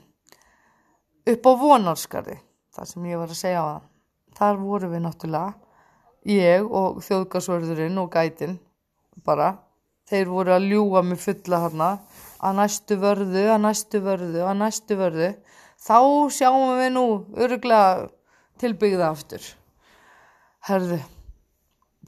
upp 1.28 1.48
á 1.48 1.52
vonarskarði 1.60 2.38
það 2.76 2.90
sem 2.92 3.10
ég 3.10 3.20
var 3.20 3.32
að 3.32 3.42
segja 3.42 3.60
á 3.60 3.66
það 3.66 3.84
þar 4.38 4.62
voru 4.62 4.90
við 4.92 5.04
náttúrulega 5.04 5.52
ég 6.32 6.72
og 6.80 7.02
þjóðgarsvörðurinn 7.06 8.00
og 8.02 8.10
gætin 8.12 8.58
bara 9.24 9.52
þeir 10.08 10.30
voru 10.30 10.54
að 10.54 10.68
ljúa 10.70 11.02
mig 11.02 11.20
fulla 11.20 11.60
hana 11.66 11.90
að 12.44 12.58
næstu 12.60 12.98
vörðu, 13.00 13.44
að 13.50 13.62
næstu 13.64 14.00
vörðu, 14.04 14.42
að 14.44 14.58
næstu 14.60 14.98
vörðu, 14.98 15.30
þá 15.82 15.98
sjáum 16.36 16.76
við 16.78 16.90
nú 16.94 17.06
öruglega 17.42 18.08
tilbyggða 18.60 19.08
aftur. 19.10 19.42
Herðu, 20.66 20.98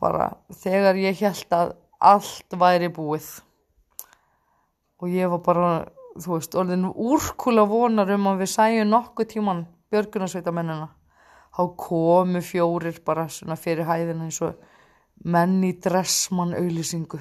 bara 0.01 0.33
þegar 0.63 0.99
ég 0.99 1.21
held 1.23 1.55
að 1.55 1.75
allt 1.99 2.57
væri 2.59 2.89
búið 2.91 3.29
og 4.99 5.13
ég 5.15 5.31
var 5.31 5.43
bara, 5.47 5.69
þú 6.19 6.33
veist, 6.35 6.57
orðin 6.59 6.89
úrkula 6.91 7.63
vonar 7.71 8.11
um 8.15 8.27
að 8.33 8.43
við 8.43 8.51
sæjum 8.55 8.91
nokkuð 8.91 9.29
tíman 9.31 9.61
björgunarsveita 9.95 10.51
mennina. 10.55 10.89
Há 11.55 11.63
komu 11.79 12.43
fjórir 12.43 12.99
bara 13.07 13.29
svona 13.31 13.57
fyrir 13.59 13.87
hæðina 13.87 14.27
eins 14.27 14.41
og 14.43 14.59
menn 15.23 15.61
í 15.67 15.73
dressmann 15.79 16.57
auðlýsingu. 16.59 17.21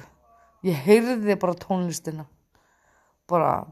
Ég 0.66 0.82
heyrði 0.88 1.38
bara 1.38 1.54
tónlistina 1.54 2.26
bara 3.28 3.66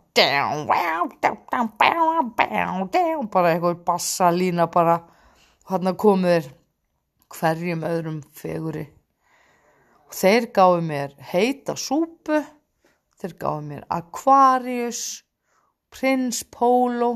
bara 3.32 3.52
eitthvað 3.54 3.82
bassalína 3.86 4.66
bara 4.72 5.00
hann 5.70 5.96
komur 5.96 6.46
hverjum 7.32 7.84
öðrum 7.86 8.20
feguri 8.36 8.86
og 10.06 10.14
þeir 10.14 10.50
gáði 10.54 10.84
mér 10.86 11.16
heita 11.32 11.74
súpu 11.78 12.42
þeir 13.20 13.34
gáði 13.40 13.64
mér 13.70 13.88
Aquarius 13.90 15.02
Prins 15.90 16.42
Polo 16.52 17.10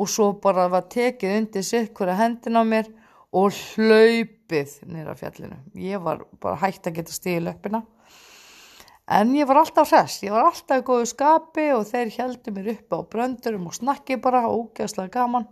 og 0.00 0.08
svo 0.08 0.32
bara 0.42 0.68
var 0.72 0.88
tekið 0.90 1.38
undir 1.38 1.66
sitt 1.66 1.92
hverja 1.96 2.18
hendin 2.18 2.58
á 2.58 2.64
mér 2.64 2.88
og 3.32 3.52
hlaupið 3.56 4.74
nýra 4.92 5.14
fjallinu. 5.16 5.58
Ég 5.78 6.02
var 6.04 6.24
bara 6.40 6.60
hægt 6.60 6.88
að 6.88 6.98
geta 6.98 7.14
stíði 7.14 7.46
löppina. 7.46 7.82
En 9.12 9.32
ég 9.36 9.48
var 9.48 9.60
alltaf 9.60 9.90
hress, 9.90 10.20
ég 10.24 10.32
var 10.32 10.46
alltaf 10.46 10.82
í 10.82 10.86
góðu 10.86 11.08
skapi 11.10 11.66
og 11.74 11.86
þeir 11.88 12.12
heldu 12.16 12.52
mér 12.54 12.70
upp 12.76 12.96
á 12.96 12.98
bröndurum 13.14 13.66
og 13.68 13.76
snakki 13.76 14.18
bara, 14.22 14.44
ógæðslega 14.46 15.12
gaman. 15.16 15.48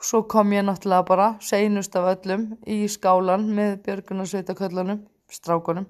Svo 0.00 0.22
kom 0.30 0.52
ég 0.54 0.64
náttúrulega 0.66 1.06
bara 1.06 1.28
seinust 1.42 1.96
af 1.98 2.10
öllum 2.14 2.50
í 2.66 2.84
skálan 2.90 3.48
með 3.54 3.78
björgunarsveitaköllunum, 3.86 5.02
strákunum. 5.32 5.88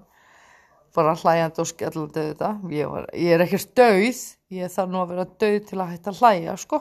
Bara 0.97 1.15
hlæjandi 1.19 1.63
og 1.63 1.69
skellandi 1.69 2.25
þetta 2.31 2.55
ég, 2.73 2.89
var, 2.89 3.09
ég 3.13 3.37
er 3.37 3.45
ekkert 3.45 3.75
döið 3.77 4.23
ég 4.57 4.73
þarf 4.73 4.91
nú 4.91 5.03
að 5.03 5.13
vera 5.13 5.27
döið 5.43 5.61
til 5.69 5.79
að 5.83 5.93
hætta 5.93 6.15
að 6.15 6.23
hlæja 6.23 6.57
sko. 6.65 6.81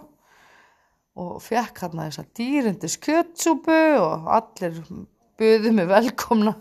Og 1.18 1.38
fekk 1.44 1.84
hérna 1.84 2.08
þess 2.08 2.22
að 2.22 2.34
dýrindi 2.40 2.90
skjötsúpu 2.94 3.78
og 4.00 4.28
allir 4.38 4.82
buðið 5.38 5.74
mig 5.78 5.88
velkomna. 5.90 6.54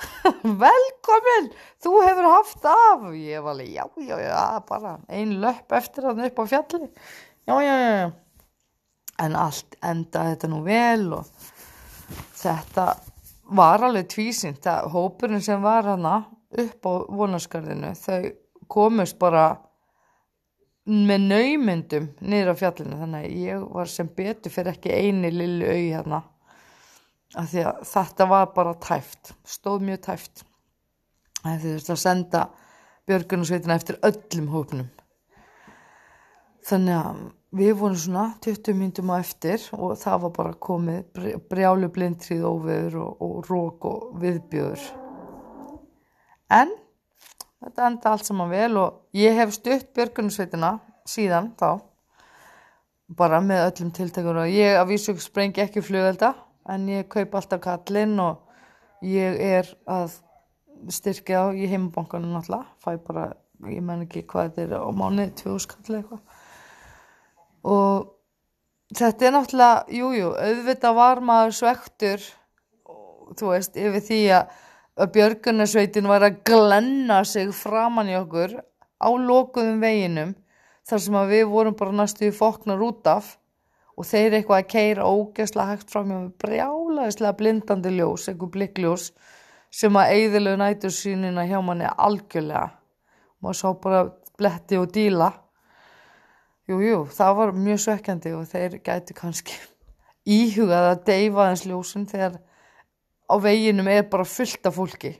Velkomin! 0.64 1.50
Þú 1.82 1.92
hefur 2.04 2.28
haft 2.30 2.68
af. 2.70 3.08
Ég 3.14 3.42
var 3.44 3.54
alveg 3.54 3.72
já 3.74 3.84
já 4.08 4.16
já 4.22 4.60
bara 4.68 4.98
ein 5.08 5.40
löpp 5.42 5.72
eftir 5.72 6.08
hann 6.08 6.24
upp 6.24 6.38
á 6.38 6.44
fjalli 6.46 6.88
já 7.46 7.60
já 7.62 7.74
já 7.76 8.25
en 9.22 9.36
allt 9.38 9.76
endaði 9.84 10.34
þetta 10.34 10.50
nú 10.52 10.62
vel 10.66 11.12
og 11.16 11.28
þetta 12.36 12.86
var 13.56 13.86
alveg 13.86 14.08
tvísint 14.12 14.62
það 14.64 14.90
hópurinn 14.94 15.44
sem 15.44 15.62
var 15.62 15.86
hana 15.92 16.16
upp 16.56 16.88
á 16.88 16.92
vonaskarðinu 17.20 17.92
þau 17.98 18.20
komust 18.70 19.18
bara 19.18 19.48
með 20.86 21.28
naumyndum 21.30 22.08
niður 22.22 22.54
á 22.54 22.60
fjallinu 22.60 23.00
þannig 23.00 23.26
að 23.26 23.38
ég 23.42 23.68
var 23.74 23.90
sem 23.90 24.10
betur 24.16 24.54
fyrir 24.54 24.74
ekki 24.76 24.94
eini 24.94 25.32
lillu 25.34 25.66
auði 25.66 25.92
hérna 25.94 26.22
af 27.34 27.48
því 27.50 27.64
að 27.66 27.80
þetta 27.90 28.28
var 28.30 28.52
bara 28.54 28.74
tæft 28.82 29.32
stóð 29.46 29.86
mjög 29.88 30.02
tæft. 30.06 30.44
Það 31.42 31.64
þurfti 31.64 31.92
að 31.94 32.02
senda 32.02 32.42
björgunarsveitina 33.06 33.76
eftir 33.78 33.98
öllum 34.06 34.46
hópnum. 34.50 34.86
Þannig 36.66 36.96
að 36.98 37.20
við 37.54 37.74
vorum 37.78 37.98
svona 37.98 38.24
20 38.42 38.74
myndum 38.74 39.12
á 39.14 39.22
eftir 39.22 39.62
og 39.76 39.94
það 40.00 40.22
var 40.26 40.32
bara 40.38 40.54
komið 40.66 41.20
brjálu 41.50 41.90
blindrið 41.94 42.42
óveður 42.46 42.98
og, 43.04 43.22
og 43.22 43.50
rók 43.50 43.86
og 43.90 44.16
viðbjöður 44.22 44.86
en 46.56 46.72
þetta 47.62 47.86
enda 47.90 48.12
allt 48.12 48.26
saman 48.26 48.50
vel 48.50 48.72
og 48.80 49.16
ég 49.16 49.36
hef 49.38 49.54
stutt 49.54 49.92
björgunarsveitina 49.96 50.76
síðan 51.06 51.52
þá 51.58 51.78
bara 53.16 53.40
með 53.40 53.68
öllum 53.68 53.92
tiltekur 53.94 54.42
og 54.42 54.50
ég 54.50 54.76
að 54.80 54.90
vísu 54.90 55.14
sprengi 55.22 55.62
ekki 55.62 55.84
flugvelda 55.84 56.34
en 56.72 56.88
ég 56.90 57.06
kaup 57.10 57.36
alltaf 57.38 57.62
kallinn 57.62 58.18
og 58.22 58.42
ég 59.06 59.38
er 59.38 59.70
að 59.86 60.18
styrkja 60.92 61.46
á 61.46 61.54
í 61.54 61.68
heimabankanum 61.70 62.34
náttúrulega 62.34 62.66
fæ 62.82 62.98
bara, 63.06 63.28
ég 63.70 63.84
menn 63.86 64.04
ekki 64.04 64.26
hvað 64.28 64.50
þetta 64.50 64.66
er 64.66 64.82
á 64.82 64.90
mánu, 64.90 65.28
tvjóðskall 65.38 66.00
eitthvað 66.00 66.35
og 67.66 68.12
þetta 68.94 69.26
er 69.26 69.34
náttúrulega, 69.34 69.84
jújú 69.90 70.20
jú, 70.20 70.32
auðvitað 70.38 70.98
var 71.00 71.22
maður 71.24 71.56
svektur 71.58 72.26
og 72.86 73.34
þú 73.38 73.52
veist, 73.52 73.78
yfir 73.78 74.04
því 74.06 74.20
að 74.36 75.08
björgunarsveitin 75.16 76.08
var 76.08 76.24
að 76.24 76.42
glenna 76.46 77.22
sig 77.26 77.50
framann 77.54 78.12
í 78.12 78.16
okkur 78.18 78.54
á 79.02 79.08
lokuðum 79.10 79.82
veginum 79.82 80.36
þar 80.86 81.02
sem 81.02 81.18
að 81.18 81.32
við 81.34 81.50
vorum 81.50 81.76
bara 81.76 81.96
næstu 81.98 82.30
í 82.30 82.34
foknar 82.34 82.84
út 82.86 83.10
af 83.10 83.34
og 83.96 84.06
þeir 84.06 84.38
eitthvað 84.38 84.60
að 84.60 84.70
keira 84.70 85.08
ógesla 85.08 85.66
hægt 85.70 85.90
fram 85.90 86.10
með 86.12 86.28
brjálaðislega 86.42 87.38
blindandi 87.40 87.92
ljós, 87.96 88.28
eitthvað 88.28 88.52
blikkljós 88.54 89.10
sem 89.72 89.96
að 89.98 90.12
eigðilegu 90.14 90.60
nætur 90.60 90.94
sínina 90.94 91.44
hjá 91.48 91.58
manni 91.64 91.88
algjörlega. 91.90 92.68
Maður 93.42 93.58
sá 93.58 93.68
bara 93.82 94.02
bletti 94.38 94.78
og 94.78 94.92
díla 94.92 95.32
jújú, 96.66 96.86
jú, 96.86 97.00
það 97.14 97.36
var 97.40 97.52
mjög 97.66 97.82
sökkjandi 97.86 98.32
og 98.36 98.48
þeir 98.50 98.78
gæti 98.86 99.16
kannski 99.16 99.58
íhugað 100.38 100.90
að 100.92 101.04
deyfa 101.10 101.50
þess 101.52 101.68
ljósun 101.70 102.08
þegar 102.10 102.40
á 103.26 103.34
veginum 103.42 103.88
er 103.90 104.08
bara 104.10 104.26
fullt 104.26 104.66
af 104.66 104.76
fólki. 104.78 105.14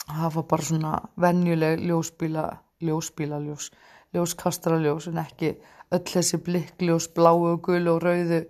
Það 0.00 0.34
var 0.34 0.46
bara 0.50 0.66
svona 0.66 0.92
venjuleg 1.20 1.82
ljósbíla 1.84 2.44
ljósbíla 2.80 3.38
ljós 3.44 3.68
ljóskastara 4.14 4.80
ljós 4.82 5.06
en 5.10 5.20
ekki 5.22 5.54
öll 5.94 6.06
þessi 6.06 6.40
blikkljós, 6.46 7.08
bláu 7.14 7.46
og 7.50 7.62
gulu 7.66 7.96
og 7.96 8.02
rauðu 8.04 8.40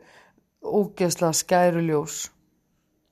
ógeðslega 0.61 1.37
skæru 1.37 1.83
ljós. 1.85 2.29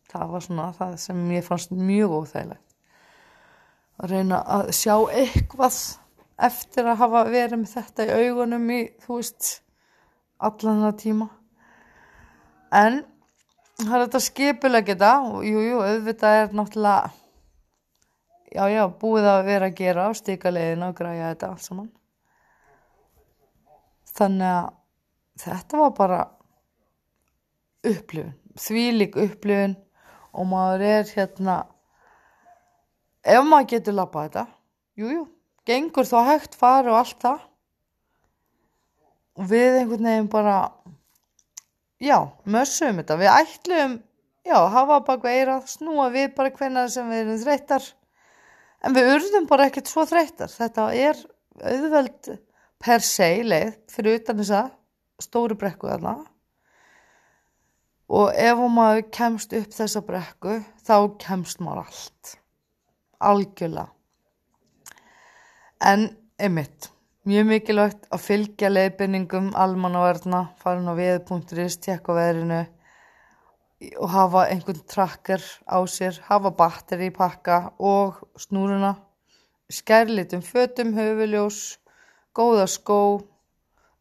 Það 0.09 0.33
var 0.33 0.44
svona 0.44 0.68
það 0.77 0.97
sem 1.03 1.23
ég 1.35 1.44
fannst 1.44 1.73
mjög 1.73 2.14
óþægilegt. 2.23 2.64
Að 3.99 4.12
reyna 4.14 4.40
að 4.57 4.71
sjá 4.79 4.94
eitthvað 5.11 5.79
eftir 6.38 6.87
að 6.87 7.01
hafa 7.03 7.24
verið 7.29 7.62
með 7.62 7.74
þetta 7.74 8.07
í 8.07 8.16
augunum 8.22 8.70
í 8.70 8.81
þú 9.03 9.18
veist 9.18 9.51
allan 10.38 10.85
það 10.87 10.98
tíma. 11.03 11.29
En 12.79 13.01
það 13.81 13.94
er 13.94 14.05
þetta 14.05 14.22
skipuleg 14.27 14.88
geta 14.88 15.12
og 15.27 15.46
jújú, 15.46 15.64
jú, 15.66 15.79
auðvitað 15.83 16.40
er 16.42 16.57
náttúrulega 16.59 17.12
já, 18.55 18.64
já, 18.72 18.83
búið 19.01 19.31
að 19.33 19.44
vera 19.48 19.70
að 19.70 19.79
gera 19.79 20.09
á 20.09 20.11
stíkalegin 20.16 20.87
og 20.87 20.96
græja 20.98 21.33
þetta 21.33 21.53
allt 21.53 21.64
saman. 21.66 21.88
Þannig 24.18 24.53
að 24.53 24.68
þetta 25.38 25.83
var 25.83 25.96
bara 25.98 26.20
upplifun 27.87 28.35
þvílik 28.59 29.16
upplifun 29.22 29.77
og 30.35 30.48
maður 30.51 30.85
er 30.87 31.11
hérna 31.14 31.59
ef 33.22 33.44
maður 33.46 33.68
getur 33.72 33.96
lappað 33.98 34.29
þetta 34.29 34.44
jújú, 34.98 35.12
jú, 35.14 35.27
gengur 35.68 36.09
þá 36.09 36.18
hægt 36.33 36.57
fara 36.59 36.92
og 36.94 37.02
allt 37.02 37.20
það. 37.22 37.44
Og 39.38 39.50
við 39.52 39.81
einhvern 39.83 40.09
veginn 40.09 40.31
bara 40.33 40.57
já, 42.02 42.18
mössum 42.48 42.98
þetta, 42.98 43.18
við 43.20 43.33
ætlum 43.35 43.98
já, 44.48 44.59
hafa 44.72 45.00
baka 45.07 45.31
eira, 45.31 45.61
snúa 45.68 46.09
við 46.14 46.33
bara 46.38 46.54
hvenna 46.57 46.87
sem 46.90 47.11
við 47.11 47.24
erum 47.24 47.40
þreyttar. 47.44 47.90
En 48.83 48.94
við 48.94 49.12
urðum 49.16 49.46
bara 49.50 49.68
ekkert 49.68 49.90
svo 49.90 50.04
þreyttar. 50.09 50.50
Þetta 50.50 50.88
er 50.94 51.20
auðveld 51.59 52.33
per 52.78 53.04
se 53.04 53.28
leið 53.42 53.72
fyrir 53.90 54.20
utan 54.20 54.40
þessa 54.40 54.64
stóru 55.22 55.59
brekku 55.59 55.90
þarna. 55.90 56.16
Og 58.09 58.31
ef 58.33 58.64
maður 58.72 59.04
kemst 59.12 59.52
upp 59.59 59.74
þessa 59.74 60.02
brekku 60.07 60.61
þá 60.87 60.96
kemst 61.20 61.61
maður 61.61 61.85
allt. 61.85 62.35
Algjörlega 63.18 63.97
en 65.80 66.08
einmitt 66.38 66.92
Mjög 67.28 67.44
mikilvægt 67.44 68.06
að 68.14 68.22
fylgja 68.24 68.68
leiðbyningum 68.70 69.48
almannavarna, 69.60 70.38
fara 70.56 70.78
inn 70.80 70.86
á 70.88 70.96
veð.is, 70.96 71.74
tjekka 71.84 72.14
veðrinu 72.16 72.60
og 74.00 74.08
hafa 74.14 74.44
einhvern 74.48 74.78
trakkar 74.88 75.44
á 75.68 75.76
sér, 75.92 76.16
hafa 76.24 76.54
batteri 76.56 77.10
í 77.10 77.12
pakka 77.12 77.58
og 77.76 78.22
snúruna, 78.40 78.94
skærlitum 79.68 80.40
fötum, 80.46 80.94
höfuljós, 80.96 81.76
góða 82.32 82.64
skó, 82.72 83.00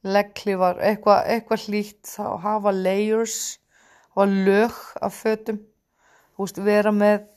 legglífar, 0.07 0.79
eitthvað 0.79 1.27
eitthva 1.33 1.59
hlýtt, 1.65 2.15
hafa 2.45 2.75
layers, 2.77 3.57
hafa 4.15 4.29
lög 4.31 4.79
af 5.03 5.19
fötum, 5.19 5.59
vera 6.63 6.95
með 6.95 7.27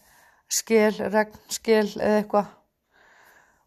skil, 0.46 0.94
regnskil 1.10 1.88
eða 1.98 2.22
eitthvað 2.22 2.56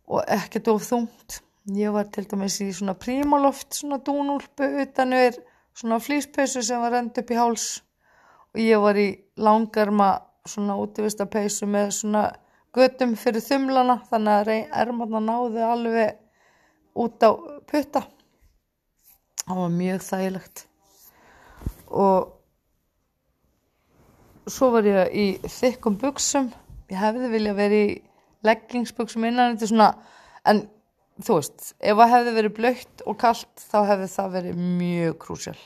og 0.08 0.24
ekkert 0.28 0.70
of 0.74 0.84
þungt. 0.86 1.40
Ég 1.74 1.94
var 1.96 2.10
til 2.12 2.26
dæmis 2.28 2.60
í 2.60 2.70
svona 2.76 2.96
prímaloft, 3.00 3.72
svona 3.72 4.02
dúnúlpu 4.04 4.68
utan 4.84 5.14
er 5.16 5.38
svona 5.74 6.00
flýspeysu 6.04 6.64
sem 6.64 6.82
var 6.82 6.92
rend 6.92 7.18
upp 7.18 7.32
í 7.32 7.40
háls 7.40 7.68
og 8.54 8.60
ég 8.62 8.82
var 8.84 9.00
í 9.00 9.08
langarma 9.40 10.10
svona 10.46 10.76
útivista 10.82 11.26
peysu 11.26 11.70
með 11.70 11.94
svona 12.02 12.26
götum 12.76 13.16
fyrir 13.16 13.46
þumlana 13.46 14.02
þannig 14.10 14.34
að 14.42 14.52
ermarna 14.84 15.24
náði 15.24 15.64
alveg 15.66 16.20
út 17.00 17.24
á 17.24 17.32
putta. 17.70 18.04
Það 19.44 19.60
var 19.60 19.74
mjög 19.80 20.06
þægilegt 20.10 20.68
og 21.94 22.32
svo 24.50 24.72
var 24.74 24.88
ég 24.88 25.14
í 25.16 25.26
þykkum 25.48 25.96
buksum, 26.02 26.50
ég 26.92 27.00
hefði 27.00 27.30
vilja 27.32 27.54
verið 27.56 27.84
í 27.88 28.02
leggingsbuksum 28.48 29.28
innan 29.30 29.56
þetta 29.56 29.70
svona 29.72 29.90
en 30.50 30.66
þú 31.24 31.38
veist, 31.40 31.70
ef 31.80 32.00
það 32.00 32.14
hefði 32.16 32.34
verið 32.40 32.58
blöytt 32.58 33.06
og 33.06 33.20
kallt 33.22 33.68
þá 33.70 33.78
hefði 33.92 34.10
það 34.16 34.34
verið 34.38 34.66
mjög 34.82 35.16
krúsjál. 35.22 35.60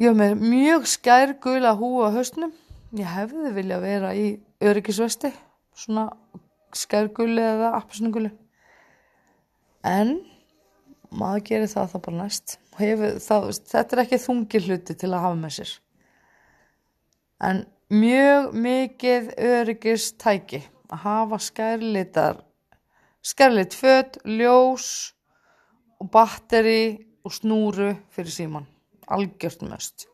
Ég 0.00 0.10
hef 0.10 0.18
með 0.18 0.42
mjög 0.42 0.88
skær 0.90 1.36
gula 1.42 1.74
húa 1.78 2.10
höstnum 2.14 2.52
ég 2.98 3.10
hefði 3.10 3.52
vilja 3.54 3.80
vera 3.82 4.12
í 4.14 4.26
öryggisvesti 4.62 5.32
svona 5.74 6.08
skær 6.74 7.10
guli 7.14 7.42
eða 7.42 7.74
appisnuguli 7.78 8.30
en 9.86 10.16
maður 11.14 11.46
gerir 11.48 11.70
það 11.70 11.90
þá 11.92 11.96
bara 12.06 12.20
næst. 12.22 12.58
Hefur, 12.74 13.18
það, 13.22 13.48
þetta 13.70 13.96
er 13.96 14.02
ekki 14.04 14.20
þungi 14.24 14.62
hluti 14.66 14.96
til 14.98 15.10
að 15.12 15.24
hafa 15.26 15.38
með 15.38 15.56
sér. 15.58 15.74
En 17.46 17.60
mjög 17.94 18.48
mikið 18.64 19.28
öryggistæki. 19.50 20.62
að 20.64 20.73
hafa 20.90 21.38
skærlitar 21.40 22.42
skerleitt 23.24 23.74
föt, 23.74 24.18
ljós 24.24 25.14
og 26.00 26.10
batteri 26.12 26.98
og 27.24 27.32
snúru 27.32 27.94
fyrir 28.12 28.30
síman. 28.30 28.66
algjört 29.08 29.62
mest 29.68 30.06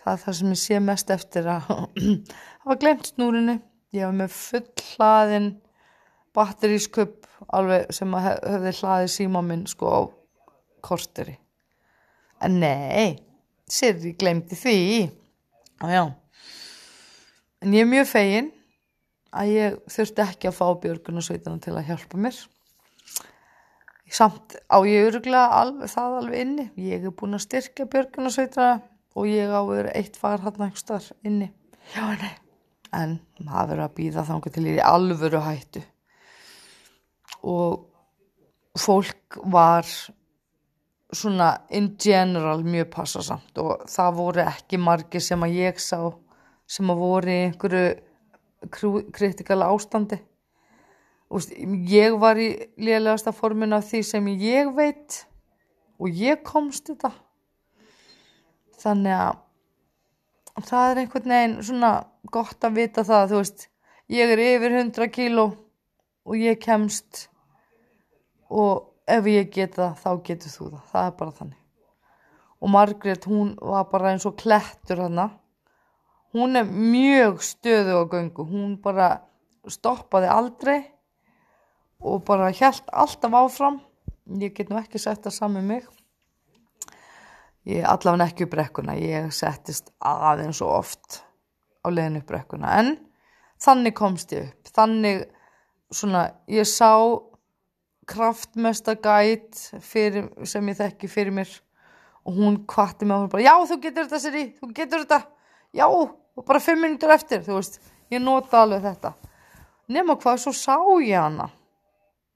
það 0.00 0.12
er 0.12 0.20
það 0.22 0.36
sem 0.38 0.52
ég 0.52 0.60
sé 0.60 0.78
mest 0.80 1.10
eftir 1.10 1.48
að 1.52 1.66
hafa 2.64 2.76
glemt 2.80 3.10
snúrinu 3.12 3.58
ég 3.92 4.04
var 4.06 4.14
með 4.16 4.30
full 4.36 4.84
hlaðin 4.94 5.50
batterískupp 6.36 7.26
alveg 7.48 7.90
sem 7.92 8.14
að 8.14 8.24
hef- 8.28 8.44
hefði 8.52 8.72
hlaðið 8.80 9.10
síma 9.16 9.42
minn 9.42 9.66
sko 9.66 9.90
á 9.90 10.00
korteri. 10.84 11.34
En 12.40 12.60
nei 12.60 13.18
Sirri 13.70 14.12
glemdi 14.18 14.56
því. 14.58 14.76
Já 15.80 15.90
já. 15.94 16.04
En 17.62 17.74
ég 17.76 17.84
er 17.84 17.90
mjög 17.90 18.08
fegin 18.10 18.48
að 19.30 19.52
ég 19.54 19.76
þurfti 19.90 20.24
ekki 20.24 20.50
að 20.50 20.56
fá 20.58 20.66
björgunarsveitana 20.84 21.62
til 21.62 21.76
að 21.76 21.86
hjálpa 21.90 22.20
mér. 22.20 22.38
Samt 24.10 24.56
á 24.66 24.78
ég 24.90 25.06
öruglega 25.06 25.60
alveg, 25.60 25.90
það 25.92 26.16
alveg 26.18 26.44
inni. 26.44 26.66
Ég 26.82 27.04
er 27.06 27.14
búin 27.14 27.38
að 27.38 27.44
styrkja 27.46 27.86
björgunarsveitana 27.92 28.80
og 29.14 29.28
ég 29.30 29.50
á 29.50 29.60
vera 29.68 29.94
eitt 29.94 30.18
far 30.18 30.42
hann 30.42 30.58
einhvers 30.58 30.86
þar 30.88 31.10
inni. 31.26 31.50
Já 31.94 32.06
nei. 32.18 32.32
En 32.90 33.20
maður 33.38 33.76
verður 33.76 33.84
að 33.84 33.94
býða 34.00 34.26
þangar 34.26 34.54
til 34.54 34.66
ég 34.66 34.80
í 34.80 34.86
alvöru 34.86 35.42
hættu. 35.44 35.82
Og 37.46 37.86
fólk 38.78 39.38
var 39.52 39.86
svona 41.12 41.52
in 41.70 41.94
general 41.98 42.62
mjög 42.62 42.90
passasamt 42.94 43.58
og 43.58 43.86
það 43.90 44.18
voru 44.18 44.42
ekki 44.44 44.78
margir 44.78 45.22
sem 45.22 45.42
að 45.42 45.56
ég 45.58 45.80
sá 45.82 46.10
sem 46.70 46.90
að 46.90 47.02
voru 47.02 47.34
einhverju 47.34 47.86
kritikala 48.68 49.70
ástandi. 49.72 50.20
Ég 51.88 52.16
var 52.18 52.38
í 52.42 52.50
lélegasta 52.80 53.32
formin 53.32 53.72
af 53.72 53.86
því 53.86 54.02
sem 54.04 54.26
ég 54.34 54.72
veit 54.74 55.24
og 56.00 56.10
ég 56.10 56.42
komst 56.42 56.90
þetta 56.90 57.12
þannig 58.80 59.14
að 59.14 60.66
það 60.66 60.90
er 60.90 61.00
einhvern 61.02 61.34
veginn 61.34 61.56
svona 61.62 61.90
gott 62.32 62.64
að 62.66 62.78
vita 62.80 63.04
það 63.06 63.28
þú 63.30 63.40
veist, 63.40 63.66
ég 64.10 64.32
er 64.34 64.42
yfir 64.42 64.76
100 64.80 65.10
kíló 65.14 65.46
og 66.26 66.36
ég 66.36 66.58
kemst 66.60 67.28
og 68.50 68.90
ef 69.06 69.26
ég 69.30 69.50
get 69.54 69.76
það 69.78 70.00
þá 70.02 70.10
getur 70.26 70.54
þú 70.54 70.70
það, 70.70 70.84
það 70.90 71.06
er 71.06 71.16
bara 71.20 71.36
þannig. 71.38 71.60
Og 72.60 72.72
Margrét 72.74 73.24
hún 73.30 73.54
var 73.56 73.86
bara 73.92 74.12
eins 74.12 74.26
og 74.28 74.36
klettur 74.40 75.04
hana 75.06 75.30
hún 76.34 76.56
er 76.56 76.66
mjög 76.66 77.42
stöðu 77.42 78.00
á 78.00 78.04
göngu. 78.10 78.46
Hún 78.46 78.76
bara 78.82 79.20
stoppaði 79.68 80.30
aldrei 80.30 80.80
og 82.00 82.24
bara 82.24 82.50
hjælt 82.54 82.86
alltaf 82.92 83.34
áfram. 83.34 83.80
Ég 84.40 84.54
get 84.54 84.70
nú 84.70 84.78
ekki 84.78 85.00
sett 85.00 85.24
það 85.24 85.36
saman 85.36 85.66
mig. 85.66 85.88
Ég 87.68 87.84
allavega 87.84 88.30
ekki 88.30 88.46
upp 88.46 88.54
brekkuna. 88.54 88.96
Ég 88.96 89.32
settist 89.34 89.90
aðeins 89.98 90.62
og 90.64 90.76
oft 90.78 91.20
á 91.84 91.88
leiðin 91.90 92.20
upp 92.22 92.30
brekkuna. 92.30 92.76
En 92.78 92.94
þannig 93.60 93.96
komst 93.98 94.32
ég 94.32 94.48
upp. 94.48 94.70
Þannig 94.70 95.26
svona 95.90 96.30
ég 96.48 96.68
sá 96.68 96.94
kraftmesta 98.10 98.96
gæt 98.98 99.58
sem 99.82 100.70
ég 100.70 100.78
þekki 100.78 101.10
fyrir 101.10 101.34
mér. 101.34 101.50
Og 102.24 102.36
hún 102.36 102.62
kvatti 102.68 103.06
mig 103.06 103.16
og 103.16 103.26
hún 103.26 103.30
bara 103.32 103.42
já 103.42 103.54
þú 103.66 103.76
getur 103.80 104.06
þetta 104.06 104.18
Siri, 104.20 104.42
þú 104.60 104.72
getur 104.76 105.04
þetta 105.04 105.20
já 105.76 105.86
og 106.40 106.44
bara 106.46 106.60
fimm 106.62 106.84
minnur 106.84 107.12
eftir 107.14 107.42
þú 107.44 107.58
veist, 107.58 107.80
ég 108.10 108.22
nota 108.22 108.62
alveg 108.62 108.84
þetta. 108.84 109.12
Nema 109.90 110.16
hvað 110.20 110.42
svo 110.44 110.52
sá 110.54 110.76
ég 111.02 111.18
hana 111.18 111.50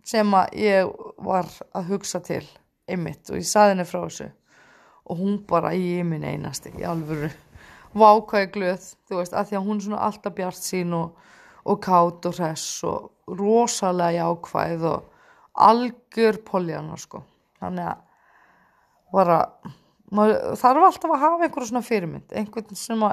sem 0.04 0.34
að 0.36 0.56
ég 0.60 0.90
var 1.24 1.48
að 1.72 1.92
hugsa 1.92 2.20
til 2.24 2.44
einmitt 2.90 3.30
og 3.30 3.38
ég 3.40 3.48
saði 3.48 3.74
henni 3.74 3.86
frá 3.88 4.02
þessu. 4.02 4.28
Og 5.04 5.20
hún 5.20 5.38
bara 5.48 5.74
í 5.76 6.02
minn 6.06 6.24
einasti 6.24 6.72
í 6.78 6.84
alvöru. 6.88 7.30
Vákvæði 7.94 8.50
glöð 8.56 8.88
þú 9.06 9.20
veist 9.20 9.36
að 9.36 9.50
því 9.50 9.58
að 9.58 9.66
hún 9.68 9.82
svona 9.84 10.02
alltaf 10.08 10.34
bjart 10.34 10.60
sín 10.60 10.94
og, 10.96 11.12
og 11.64 11.80
kátt 11.84 12.26
og 12.28 12.38
hress 12.38 12.84
og 12.88 13.38
rosalega 13.38 14.24
jákvæð 14.24 14.86
og 14.90 15.10
algjör 15.54 16.40
poljana 16.44 16.98
sko. 16.98 17.22
Þannig 17.62 17.92
að 17.92 18.02
bara 19.14 19.38
maður 20.14 20.58
þarf 20.60 20.86
alltaf 20.88 21.14
að 21.14 21.22
hafa 21.24 21.46
einhverja 21.46 21.70
svona 21.70 21.84
fyrirmynd 21.86 22.36
einhvern 22.38 22.78
sem 22.78 23.04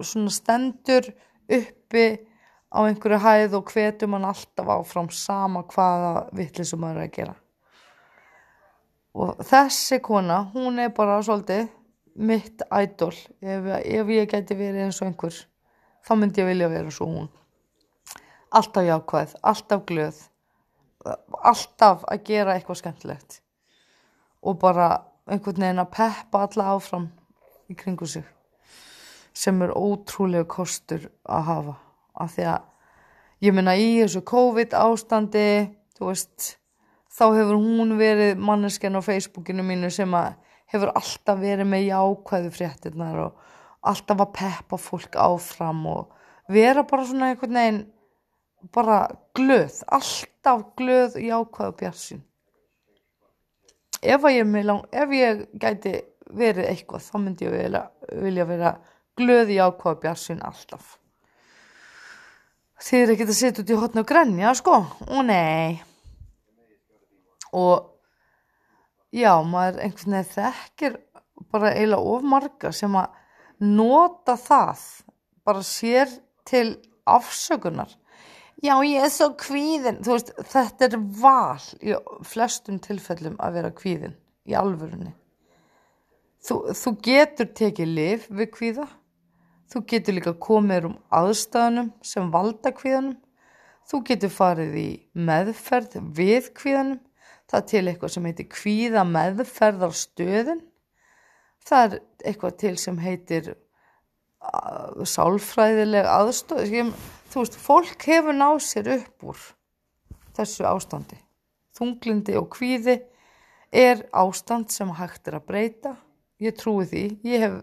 svona 0.00 0.32
stendur 0.34 1.10
uppi 1.50 2.06
á 2.70 2.78
einhverju 2.84 3.20
hæð 3.24 3.58
og 3.58 3.72
hvetur 3.74 4.10
mann 4.12 4.28
alltaf 4.28 4.72
áfram 4.76 5.10
sama 5.14 5.64
hvaða 5.70 6.28
vittli 6.36 6.66
sem 6.66 6.80
maður 6.80 7.02
er 7.02 7.08
að 7.08 7.14
gera. 7.18 7.36
Og 9.20 9.42
þessi 9.42 9.98
kona 10.06 10.44
hún 10.54 10.78
er 10.78 10.94
bara 10.94 11.18
svolítið 11.26 11.68
mitt 12.14 12.62
ædol 12.70 13.14
ef, 13.14 13.70
ef 13.82 14.14
ég 14.14 14.30
geti 14.30 14.56
verið 14.58 14.86
eins 14.86 15.00
og 15.02 15.10
einhver 15.10 15.36
þá 16.06 16.12
myndi 16.16 16.42
ég 16.42 16.50
vilja 16.52 16.70
vera 16.70 16.94
svo 16.94 17.10
hún. 17.10 17.30
Alltaf 18.50 18.86
jákvæð, 18.86 19.34
alltaf 19.46 19.86
glöð 19.86 20.26
alltaf 21.04 22.04
að 22.08 22.24
gera 22.28 22.56
eitthvað 22.56 22.80
skemmtilegt. 22.80 23.40
Og 24.44 24.58
bara 24.60 24.90
einhvern 25.30 25.62
veginn 25.62 25.82
að 25.82 25.92
peppa 25.94 26.44
alla 26.46 26.68
áfram 26.74 27.08
í 27.70 27.76
kringu 27.78 28.08
sig 28.10 28.26
sem 29.40 29.62
er 29.62 29.70
ótrúlega 29.78 30.48
kostur 30.50 31.06
að 31.24 31.44
hafa. 31.46 31.74
Af 32.20 32.34
því 32.34 32.46
að 32.50 33.44
ég 33.46 33.54
meina 33.54 33.76
í 33.78 33.90
þessu 34.00 34.24
COVID 34.26 34.74
ástandi 34.76 35.44
veist 36.00 36.56
þá 37.12 37.24
hefur 37.36 37.58
hún 37.58 37.96
verið 38.00 38.40
manneskjan 38.40 38.98
á 38.98 39.02
Facebookinu 39.04 39.64
mínu 39.66 39.90
sem 39.92 40.14
hefur 40.70 40.92
alltaf 40.94 41.38
verið 41.40 41.68
með 41.68 41.86
jákvæðu 41.90 42.52
fréttinnar 42.54 43.22
og 43.26 43.46
alltaf 43.90 44.24
að 44.24 44.34
peppa 44.38 44.78
fólk 44.80 45.16
áfram 45.18 45.84
og 45.90 46.10
vera 46.50 46.84
bara 46.86 47.06
svona 47.06 47.30
einhvern 47.30 47.58
veginn 47.60 47.80
bara 48.74 49.02
glöð, 49.36 49.80
alltaf 49.88 50.66
glöð 50.76 51.16
jákvæðu 51.20 51.76
bjarsinn 51.80 52.24
ef 54.02 54.24
ég 54.32 54.64
lang, 54.64 54.86
ef 54.92 55.12
ég 55.14 55.44
gæti 55.60 55.94
verið 56.30 56.70
eitthvað 56.70 57.04
þá 57.04 57.14
myndi 57.18 57.46
ég 57.46 57.54
vilja, 57.56 57.84
vilja 58.22 58.46
vera 58.48 58.72
glöð 59.18 59.52
jákvæðu 59.54 60.00
bjarsinn 60.04 60.42
alltaf. 60.46 60.96
Þið 62.80 63.02
er 63.02 63.12
ekki 63.12 63.26
að 63.26 63.36
setja 63.36 63.62
út 63.62 63.70
í 63.70 63.76
hotna 63.76 64.04
og 64.04 64.08
grenja 64.08 64.52
sko, 64.56 64.76
og 65.10 65.24
nei. 65.28 65.80
Og 67.52 67.90
já, 69.12 69.34
maður 69.44 69.82
einhvern 69.84 70.16
veginn 70.16 70.30
þekkir 70.32 70.96
bara 71.50 71.74
eiginlega 71.74 72.14
of 72.14 72.24
marga 72.24 72.72
sem 72.72 72.94
að 72.96 73.18
nota 73.60 74.36
það 74.40 74.84
bara 75.44 75.64
sér 75.66 76.12
til 76.48 76.78
afsökunar 77.10 77.92
já, 78.64 78.74
ég 78.86 79.06
er 79.06 79.12
svo 79.12 79.30
kvíðin. 79.40 80.02
Þú 80.04 80.16
veist, 80.16 80.34
þetta 80.52 80.88
er 80.88 80.98
val 81.20 81.64
í 81.80 81.96
flestum 82.28 82.78
tilfellum 82.82 83.38
að 83.40 83.58
vera 83.58 83.72
kvíðin 83.74 84.16
í 84.48 84.56
alvörunni. 84.58 85.14
Þú, 86.40 86.62
þú 86.76 86.94
getur 87.04 87.50
tekið 87.56 87.96
lif 87.96 88.28
við 88.32 88.52
kvíða. 88.54 88.86
Þú 89.70 89.84
getur 89.92 90.16
líka 90.16 90.32
komið 90.40 90.88
um 90.88 90.96
aðstæðunum 91.14 91.92
sem 92.02 92.30
valda 92.32 92.72
kvíðanum 92.74 93.18
þú 93.90 94.02
getur 94.06 94.32
farið 94.32 94.76
í 94.78 94.88
meðferð 95.18 95.96
við 96.14 96.50
kvíðanum 96.58 97.00
það 97.50 97.58
er 97.60 97.66
til 97.72 97.82
eitthvað 97.90 98.12
sem 98.14 98.28
heitir 98.28 98.48
kvíða 98.54 99.04
meðferðarstöðin 99.08 100.60
það 101.66 101.86
er 101.86 101.96
eitthvað 102.30 102.58
til 102.62 102.74
sem 102.78 103.00
heitir 103.02 103.50
uh, 103.54 105.02
sálfræðileg 105.02 106.06
aðstöð 106.06 106.76
ég, 106.76 106.92
þú 107.30 107.42
veist, 107.42 107.56
fólk 107.58 108.06
hefur 108.08 108.36
náð 108.36 108.58
sér 108.66 108.90
upp 108.96 109.26
úr 109.30 109.40
þessu 110.36 110.66
ástandi. 110.68 111.18
Þunglindi 111.78 112.36
og 112.40 112.50
kvíði 112.54 112.98
er 113.72 114.04
ástand 114.16 114.72
sem 114.74 114.90
hægt 114.98 115.30
er 115.30 115.38
að 115.38 115.46
breyta. 115.48 115.94
Ég 116.40 116.56
trúi 116.58 116.86
því, 116.88 117.04
ég 117.24 117.44
hef 117.44 117.58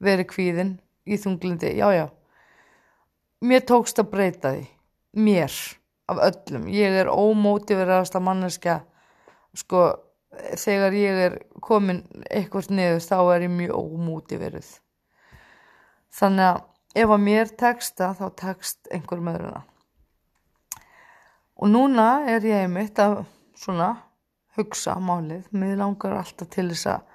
verið 0.00 0.30
kvíðin 0.30 0.74
í 1.04 1.18
þunglindi, 1.20 1.74
já 1.76 1.88
já. 1.94 2.06
Mér 3.40 3.64
tókst 3.68 4.00
að 4.00 4.12
breyta 4.12 4.54
því. 4.54 4.66
Mér, 5.20 5.56
af 6.10 6.20
öllum. 6.28 6.68
Ég 6.70 7.00
er 7.02 7.10
ómótiveraðasta 7.10 8.20
manneskja. 8.22 8.80
Sko, 9.56 9.88
þegar 10.30 10.94
ég 10.94 11.24
er 11.26 11.38
komin 11.62 12.04
eitthvað 12.30 12.70
niður 12.74 13.02
þá 13.02 13.16
er 13.34 13.46
ég 13.46 13.54
mjög 13.54 13.80
ómótiverið 13.80 14.68
þannig 16.14 16.46
að 16.46 16.60
ef 16.94 17.10
að 17.10 17.22
mér 17.22 17.50
teksta 17.58 18.12
þá 18.18 18.24
tekst 18.38 18.90
einhver 18.90 19.22
meðruna 19.22 19.62
og 21.60 21.68
núna 21.70 22.08
er 22.30 22.46
ég 22.48 22.64
einmitt 22.64 22.98
að 22.98 23.20
svona 23.60 23.92
hugsa 24.56 24.96
málið, 24.98 25.44
mér 25.52 25.78
langar 25.80 26.16
alltaf 26.18 26.48
til 26.50 26.70
þess 26.72 26.88
að 26.94 27.06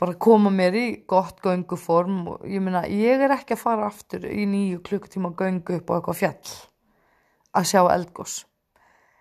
bara 0.00 0.16
koma 0.16 0.52
mér 0.52 0.76
í 0.78 0.84
gott 1.08 1.40
gönguform 1.44 2.20
og 2.34 2.44
ég 2.48 2.62
meina 2.64 2.86
ég 2.88 3.20
er 3.24 3.34
ekki 3.34 3.56
að 3.56 3.64
fara 3.64 3.88
aftur 3.90 4.24
í 4.28 4.46
nýju 4.48 4.80
klukktíma 4.86 5.32
göngu 5.36 5.80
upp 5.80 5.90
á 5.90 5.94
eitthvað 5.96 6.20
fjall 6.20 6.54
að 7.56 7.68
sjá 7.72 7.82
eldgós 7.90 8.36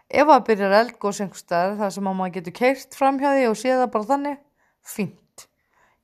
ef 0.09 0.29
það 0.29 0.45
byrjar 0.51 0.77
eldgós 0.83 1.19
einhver 1.23 1.41
staðar 1.41 1.79
þar 1.81 1.95
sem 1.95 2.11
að 2.11 2.19
maður 2.19 2.35
getur 2.37 2.57
keirt 2.61 2.99
fram 2.99 3.19
hjá 3.19 3.29
því 3.33 3.49
og 3.49 3.57
sé 3.59 3.73
það 3.73 3.91
bara 3.95 4.09
þannig 4.13 4.39
fínt, 4.89 5.47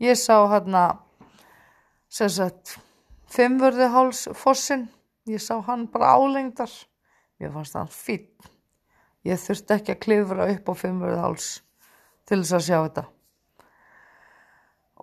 ég 0.04 0.20
sá 0.20 0.36
hérna 0.52 0.84
sem 2.12 2.32
sagt 2.32 2.76
fimmvörðuháls 3.36 4.28
fossin 4.38 4.88
ég 5.30 5.42
sá 5.44 5.60
hann 5.68 5.88
bara 5.92 6.16
álengdar. 6.16 6.72
Mér 7.40 7.52
fannst 7.52 7.76
hann 7.76 7.92
fín 7.92 8.30
ég 9.26 9.42
þurfti 9.42 9.76
ekki 9.76 9.96
að 9.96 10.02
klifra 10.06 10.48
upp 10.54 10.70
á 10.70 10.74
fimmvörðuháls 10.78 11.50
til 12.30 12.40
þess 12.42 12.56
að 12.58 12.66
sjá 12.68 12.78
þetta. 12.78 13.04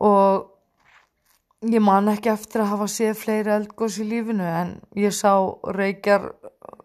Og 0.03 1.73
ég 1.73 1.85
man 1.85 2.11
ekki 2.13 2.33
eftir 2.33 2.65
að 2.65 2.73
hafa 2.73 2.89
séð 2.91 3.15
fleiri 3.19 3.55
eldgós 3.57 3.99
í 4.03 4.07
lífinu 4.09 4.47
en 4.47 4.75
ég 4.99 5.15
sá 5.15 5.35
reykjar 5.77 6.31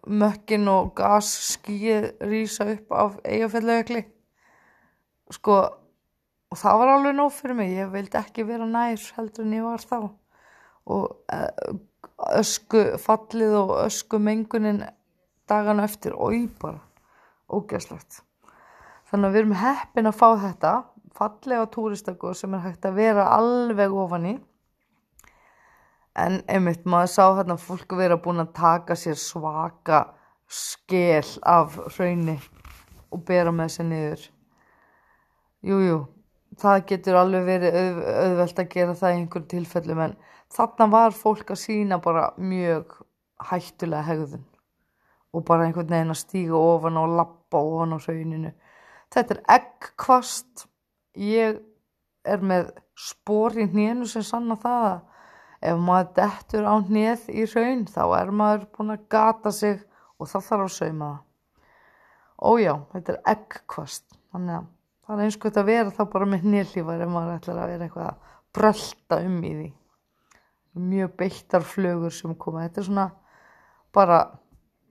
mökkin 0.08 0.68
og 0.70 0.94
gas 0.98 1.30
skíið 1.52 2.10
rýsa 2.26 2.68
upp 2.74 2.94
af 2.94 3.18
eigafellauðekli 3.24 4.04
sko 5.34 5.58
og 6.48 6.56
það 6.56 6.78
var 6.80 6.94
alveg 6.94 7.18
nóg 7.18 7.34
fyrir 7.36 7.58
mig. 7.58 7.74
Ég 7.76 7.90
vildi 7.92 8.18
ekki 8.18 8.46
vera 8.48 8.66
nær 8.66 9.02
heldur 9.18 9.46
en 9.46 9.58
ég 9.58 9.66
var 9.66 9.84
þá 9.84 9.98
og 10.88 11.18
eh, 11.32 11.74
ösku 12.38 12.84
fallið 13.02 13.58
og 13.62 13.74
ösku 13.84 14.18
mengunin 14.18 14.82
dagan 15.48 15.84
eftir. 15.84 16.16
Og 16.16 16.34
ég 16.34 16.48
bara 16.60 16.80
ógæslegt 17.48 18.22
þannig 19.08 19.28
að 19.28 19.34
við 19.34 19.40
erum 19.42 19.56
heppin 19.62 20.10
að 20.10 20.18
fá 20.18 20.28
þetta 20.42 20.72
fallega 21.18 21.68
túristakur 21.72 22.36
sem 22.36 22.54
er 22.54 22.64
hægt 22.66 22.86
að 22.86 22.98
vera 23.00 23.24
alveg 23.34 23.94
ofan 23.96 24.28
í. 24.28 24.34
En 26.18 26.40
einmitt 26.50 26.84
maður 26.88 27.12
sá 27.14 27.24
hérna 27.38 27.56
fólk 27.60 27.94
vera 27.98 28.18
búin 28.20 28.42
að 28.42 28.52
taka 28.58 28.96
sér 28.98 29.18
svaka 29.18 30.02
skel 30.48 31.26
af 31.46 31.78
hraunni 31.94 32.36
og 33.14 33.24
bera 33.28 33.52
með 33.54 33.74
sér 33.76 33.88
niður. 33.88 34.24
Jújú 35.64 35.88
jú, 35.88 35.98
það 36.60 36.84
getur 36.90 37.18
alveg 37.18 37.46
verið 37.48 37.78
auð, 37.78 38.00
auðvelt 38.24 38.62
að 38.62 38.72
gera 38.74 38.96
það 38.98 39.14
í 39.14 39.18
einhverjum 39.18 39.48
tilfellum 39.54 40.02
en 40.04 40.16
þarna 40.54 40.88
var 40.92 41.16
fólk 41.16 41.52
að 41.52 41.60
sína 41.62 41.98
bara 42.02 42.30
mjög 42.40 42.94
hættulega 43.50 44.06
hegðun 44.08 44.46
og 45.36 45.44
bara 45.46 45.66
einhvern 45.66 45.90
veginn 45.92 46.14
að 46.14 46.20
stíga 46.22 46.56
ofan 46.58 46.98
og 47.00 47.16
lappa 47.18 47.60
ofan 47.60 47.94
á 47.94 47.98
hrauninu. 48.00 48.52
Þetta 49.12 49.34
er 49.34 49.42
eggkvast. 49.58 50.64
Ég 51.18 51.60
er 52.24 52.42
með 52.44 52.72
spór 52.98 53.56
í 53.60 53.68
hnénu 53.68 54.08
sem 54.08 54.24
sanna 54.26 54.56
það 54.58 54.86
að 54.88 55.68
ef 55.68 55.80
maður 55.82 56.10
dettur 56.16 56.66
á 56.68 56.74
hnéð 56.86 57.28
í 57.34 57.46
raun 57.52 57.84
þá 57.90 58.02
er 58.20 58.32
maður 58.40 58.66
búin 58.74 58.94
að 58.94 59.06
gata 59.10 59.52
sig 59.54 59.80
og 60.18 60.30
það 60.30 60.46
þarf 60.48 60.66
að 60.66 60.74
sauma 60.76 61.08
það. 61.08 61.24
Ójá, 62.38 62.74
þetta 62.92 63.12
er 63.14 63.22
eggkvast. 63.34 64.06
Þannig 64.32 64.58
að 64.58 64.66
það 65.04 65.16
er 65.16 65.24
eins 65.24 65.38
og 65.38 65.46
þetta 65.48 65.64
að 65.64 65.70
vera 65.72 65.96
þá 65.96 66.02
bara 66.12 66.30
með 66.30 66.46
hnélífar 66.46 67.04
ef 67.04 67.12
maður 67.12 67.38
ætlar 67.38 67.60
að 67.62 67.72
vera 67.72 67.88
eitthvað 67.88 68.08
að 68.08 68.34
brölda 68.58 69.20
um 69.26 69.38
í 69.42 69.52
því 69.58 69.68
mjög 70.74 71.16
beittar 71.16 71.64
flögur 71.64 72.14
sem 72.14 72.34
koma. 72.34 72.66
Þetta 72.66 72.80
er 72.80 72.88
svona 72.88 73.08
bara 73.94 74.20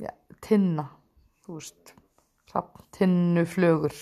ja, 0.01 0.13
tinna 0.41 0.87
þú 1.45 1.59
veist 1.59 1.93
tinnu 2.97 3.45
flögur. 3.45 3.93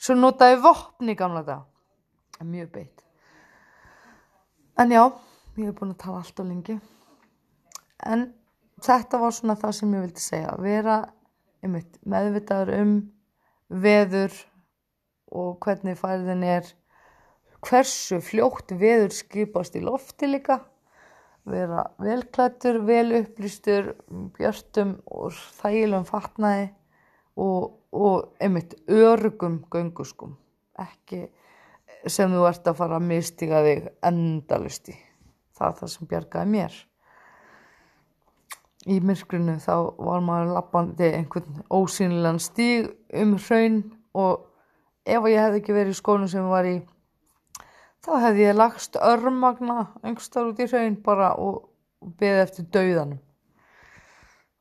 Svo 0.00 0.16
notaði 0.16 0.60
vopni 0.62 1.16
gamla 1.18 1.42
þetta 1.44 2.46
mjög 2.46 2.70
beitt. 2.72 3.02
En 4.80 4.92
já 4.94 5.02
ég 5.58 5.66
hef 5.66 5.76
búin 5.76 5.92
að 5.92 6.02
tala 6.04 6.22
allt 6.22 6.40
og 6.40 6.48
lengi. 6.48 6.76
En 8.06 8.30
þetta 8.80 9.20
var 9.20 9.34
svona 9.36 9.58
það 9.60 9.74
sem 9.76 9.96
ég 9.96 10.04
vildi 10.06 10.24
segja. 10.24 10.54
Vera 10.62 11.00
einmitt, 11.60 11.98
meðvitaður 12.08 12.72
um 12.78 12.94
veður 13.68 14.36
og 15.30 15.58
hvernig 15.62 15.98
færðin 16.00 16.46
er 16.46 16.70
hversu 17.66 18.20
fljótt 18.24 18.74
veður 18.80 19.14
skipast 19.14 19.76
í 19.76 19.84
lofti 19.84 20.30
líka. 20.30 20.60
Vera 21.50 21.86
velklættur, 21.98 22.82
vel 22.84 23.22
upplýstur 23.22 23.94
björnum 24.36 24.96
og 25.08 25.36
þægilegum 25.60 26.06
fatnaði 26.08 26.66
og, 27.40 27.76
og 27.92 28.34
einmitt 28.40 28.76
örugum 28.88 29.62
gönguskum. 29.72 30.36
Ekki 30.80 31.26
sem 32.08 32.32
þú 32.32 32.44
ert 32.48 32.68
að 32.68 32.78
fara 32.80 33.00
að 33.00 33.08
mistiga 33.08 33.64
þig 33.64 33.88
endalusti 34.06 34.96
það 35.60 35.80
það 35.80 35.92
sem 35.94 36.10
bjargaði 36.10 36.52
mér. 36.54 36.76
Í 38.88 38.96
myrkrinu 39.04 39.58
þá 39.60 39.74
var 40.00 40.22
maður 40.24 40.54
lappandi 40.56 41.10
einhvern 41.18 41.64
ósýnilegan 41.68 42.40
stíg 42.40 42.88
um 43.12 43.34
hraun 43.36 43.82
og 44.16 44.46
ef 45.04 45.28
ég 45.28 45.42
hefði 45.42 45.60
ekki 45.60 45.76
verið 45.76 45.92
í 45.92 45.98
skónu 45.98 46.30
sem 46.32 46.48
var 46.48 46.68
í 46.68 46.78
þá 48.04 48.12
hefði 48.24 48.46
ég 48.46 48.56
lagst 48.56 48.96
örmagna 48.96 49.80
einhverstað 50.02 50.52
út 50.52 50.62
í 50.62 50.68
hraun 50.70 50.96
bara 51.04 51.34
og 51.40 51.66
beði 52.20 52.44
eftir 52.44 52.68
dauðanum. 52.72 53.20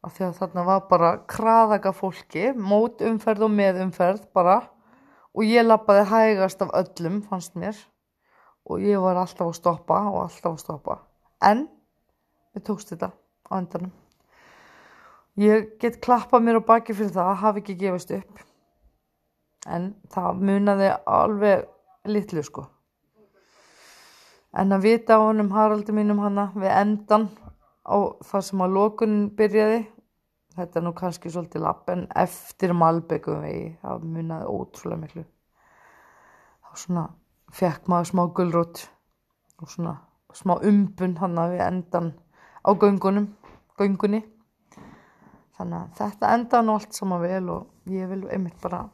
Af 0.04 0.16
því 0.16 0.26
að 0.30 0.36
þarna 0.40 0.66
var 0.68 0.84
bara 0.88 1.12
kraðaga 1.28 1.92
fólki 1.96 2.52
mót 2.56 3.04
umferð 3.04 3.48
og 3.48 3.54
með 3.56 3.82
umferð 3.84 4.26
bara. 4.36 4.62
Og 5.36 5.46
ég 5.46 5.66
lappaði 5.66 6.06
hægast 6.10 6.64
af 6.64 6.72
öllum 6.76 7.20
fannst 7.28 7.56
mér. 7.60 7.76
Og 8.68 8.84
ég 8.84 9.00
var 9.04 9.20
alltaf 9.20 9.50
að 9.50 9.58
stoppa 9.60 10.00
og 10.12 10.22
alltaf 10.24 10.54
að 10.54 10.62
stoppa. 10.64 10.98
En 11.44 11.68
við 12.56 12.66
tókst 12.70 12.94
þetta 12.94 13.12
á 13.12 13.52
endanum. 13.60 13.92
Ég 15.40 15.76
get 15.80 16.02
klappað 16.04 16.48
mér 16.48 16.60
á 16.60 16.70
baki 16.72 16.96
fyrir 16.96 17.16
það 17.16 17.32
að 17.34 17.42
hafa 17.44 17.64
ekki 17.64 17.78
gefist 17.84 18.16
upp. 18.16 18.44
En 19.68 19.94
það 20.12 20.44
munaði 20.48 20.92
alveg 21.08 21.68
litlu 22.08 22.44
sko 22.44 22.68
en 24.58 24.74
að 24.74 24.86
vita 24.86 25.20
á 25.20 25.22
honum 25.22 25.52
Haraldi 25.54 25.94
mínum 25.94 26.22
hana 26.24 26.50
við 26.56 26.74
endan 26.74 27.30
á 27.86 27.98
það 28.26 28.46
sem 28.48 28.64
að 28.66 28.76
lókunin 28.78 29.30
byrjaði. 29.38 29.80
Þetta 30.60 30.80
er 30.80 30.86
nú 30.86 30.94
kannski 30.98 31.32
svolítið 31.32 31.64
lapp 31.64 31.90
en 31.94 32.08
eftir 32.20 32.74
Malbegum 32.76 33.44
vegi 33.46 33.68
það 33.84 34.08
munaði 34.16 34.50
ótrúlega 34.50 35.02
miklu. 35.04 35.26
Þá 36.66 36.72
svona 36.84 37.06
fekk 37.56 37.88
maður 37.90 38.10
smá 38.10 38.24
gullrótt 38.36 38.84
og 39.62 39.72
svona 39.72 39.96
smá 40.36 40.58
umbun 40.58 41.16
hann 41.22 41.40
að 41.42 41.56
við 41.56 41.66
endan 41.66 42.12
á 42.66 42.70
göngunum, 42.76 43.32
göngunni. 43.80 44.24
Þannig 45.60 45.80
að 45.80 45.98
þetta 46.00 46.34
enda 46.36 46.62
nú 46.64 46.76
allt 46.78 46.96
saman 46.96 47.24
vel 47.24 47.44
og 47.54 47.92
ég 47.92 48.10
vil 48.12 48.26
einmitt 48.32 48.60
bara 48.64 48.86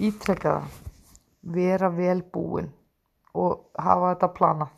ítrekka 0.00 0.58
það 0.58 0.78
vera 1.56 1.88
vel 1.92 2.20
búin 2.32 2.68
og 3.34 3.66
hafa 3.78 4.12
þetta 4.14 4.30
planað. 4.36 4.76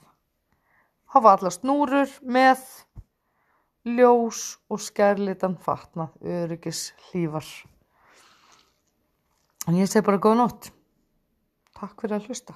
Hafa 1.12 1.34
alla 1.36 1.52
snúrur 1.52 2.12
með 2.22 2.62
ljós 3.88 4.42
og 4.70 4.80
skærlitan 4.80 5.56
fatnað 5.60 6.14
öryggis 6.22 6.92
hlýfar 7.08 7.46
en 9.68 9.78
ég 9.78 9.90
segi 9.90 10.06
bara 10.06 10.20
góða 10.22 10.38
nótt. 10.42 10.70
Takk 11.78 11.98
fyrir 12.02 12.18
að 12.18 12.28
hlusta 12.30 12.54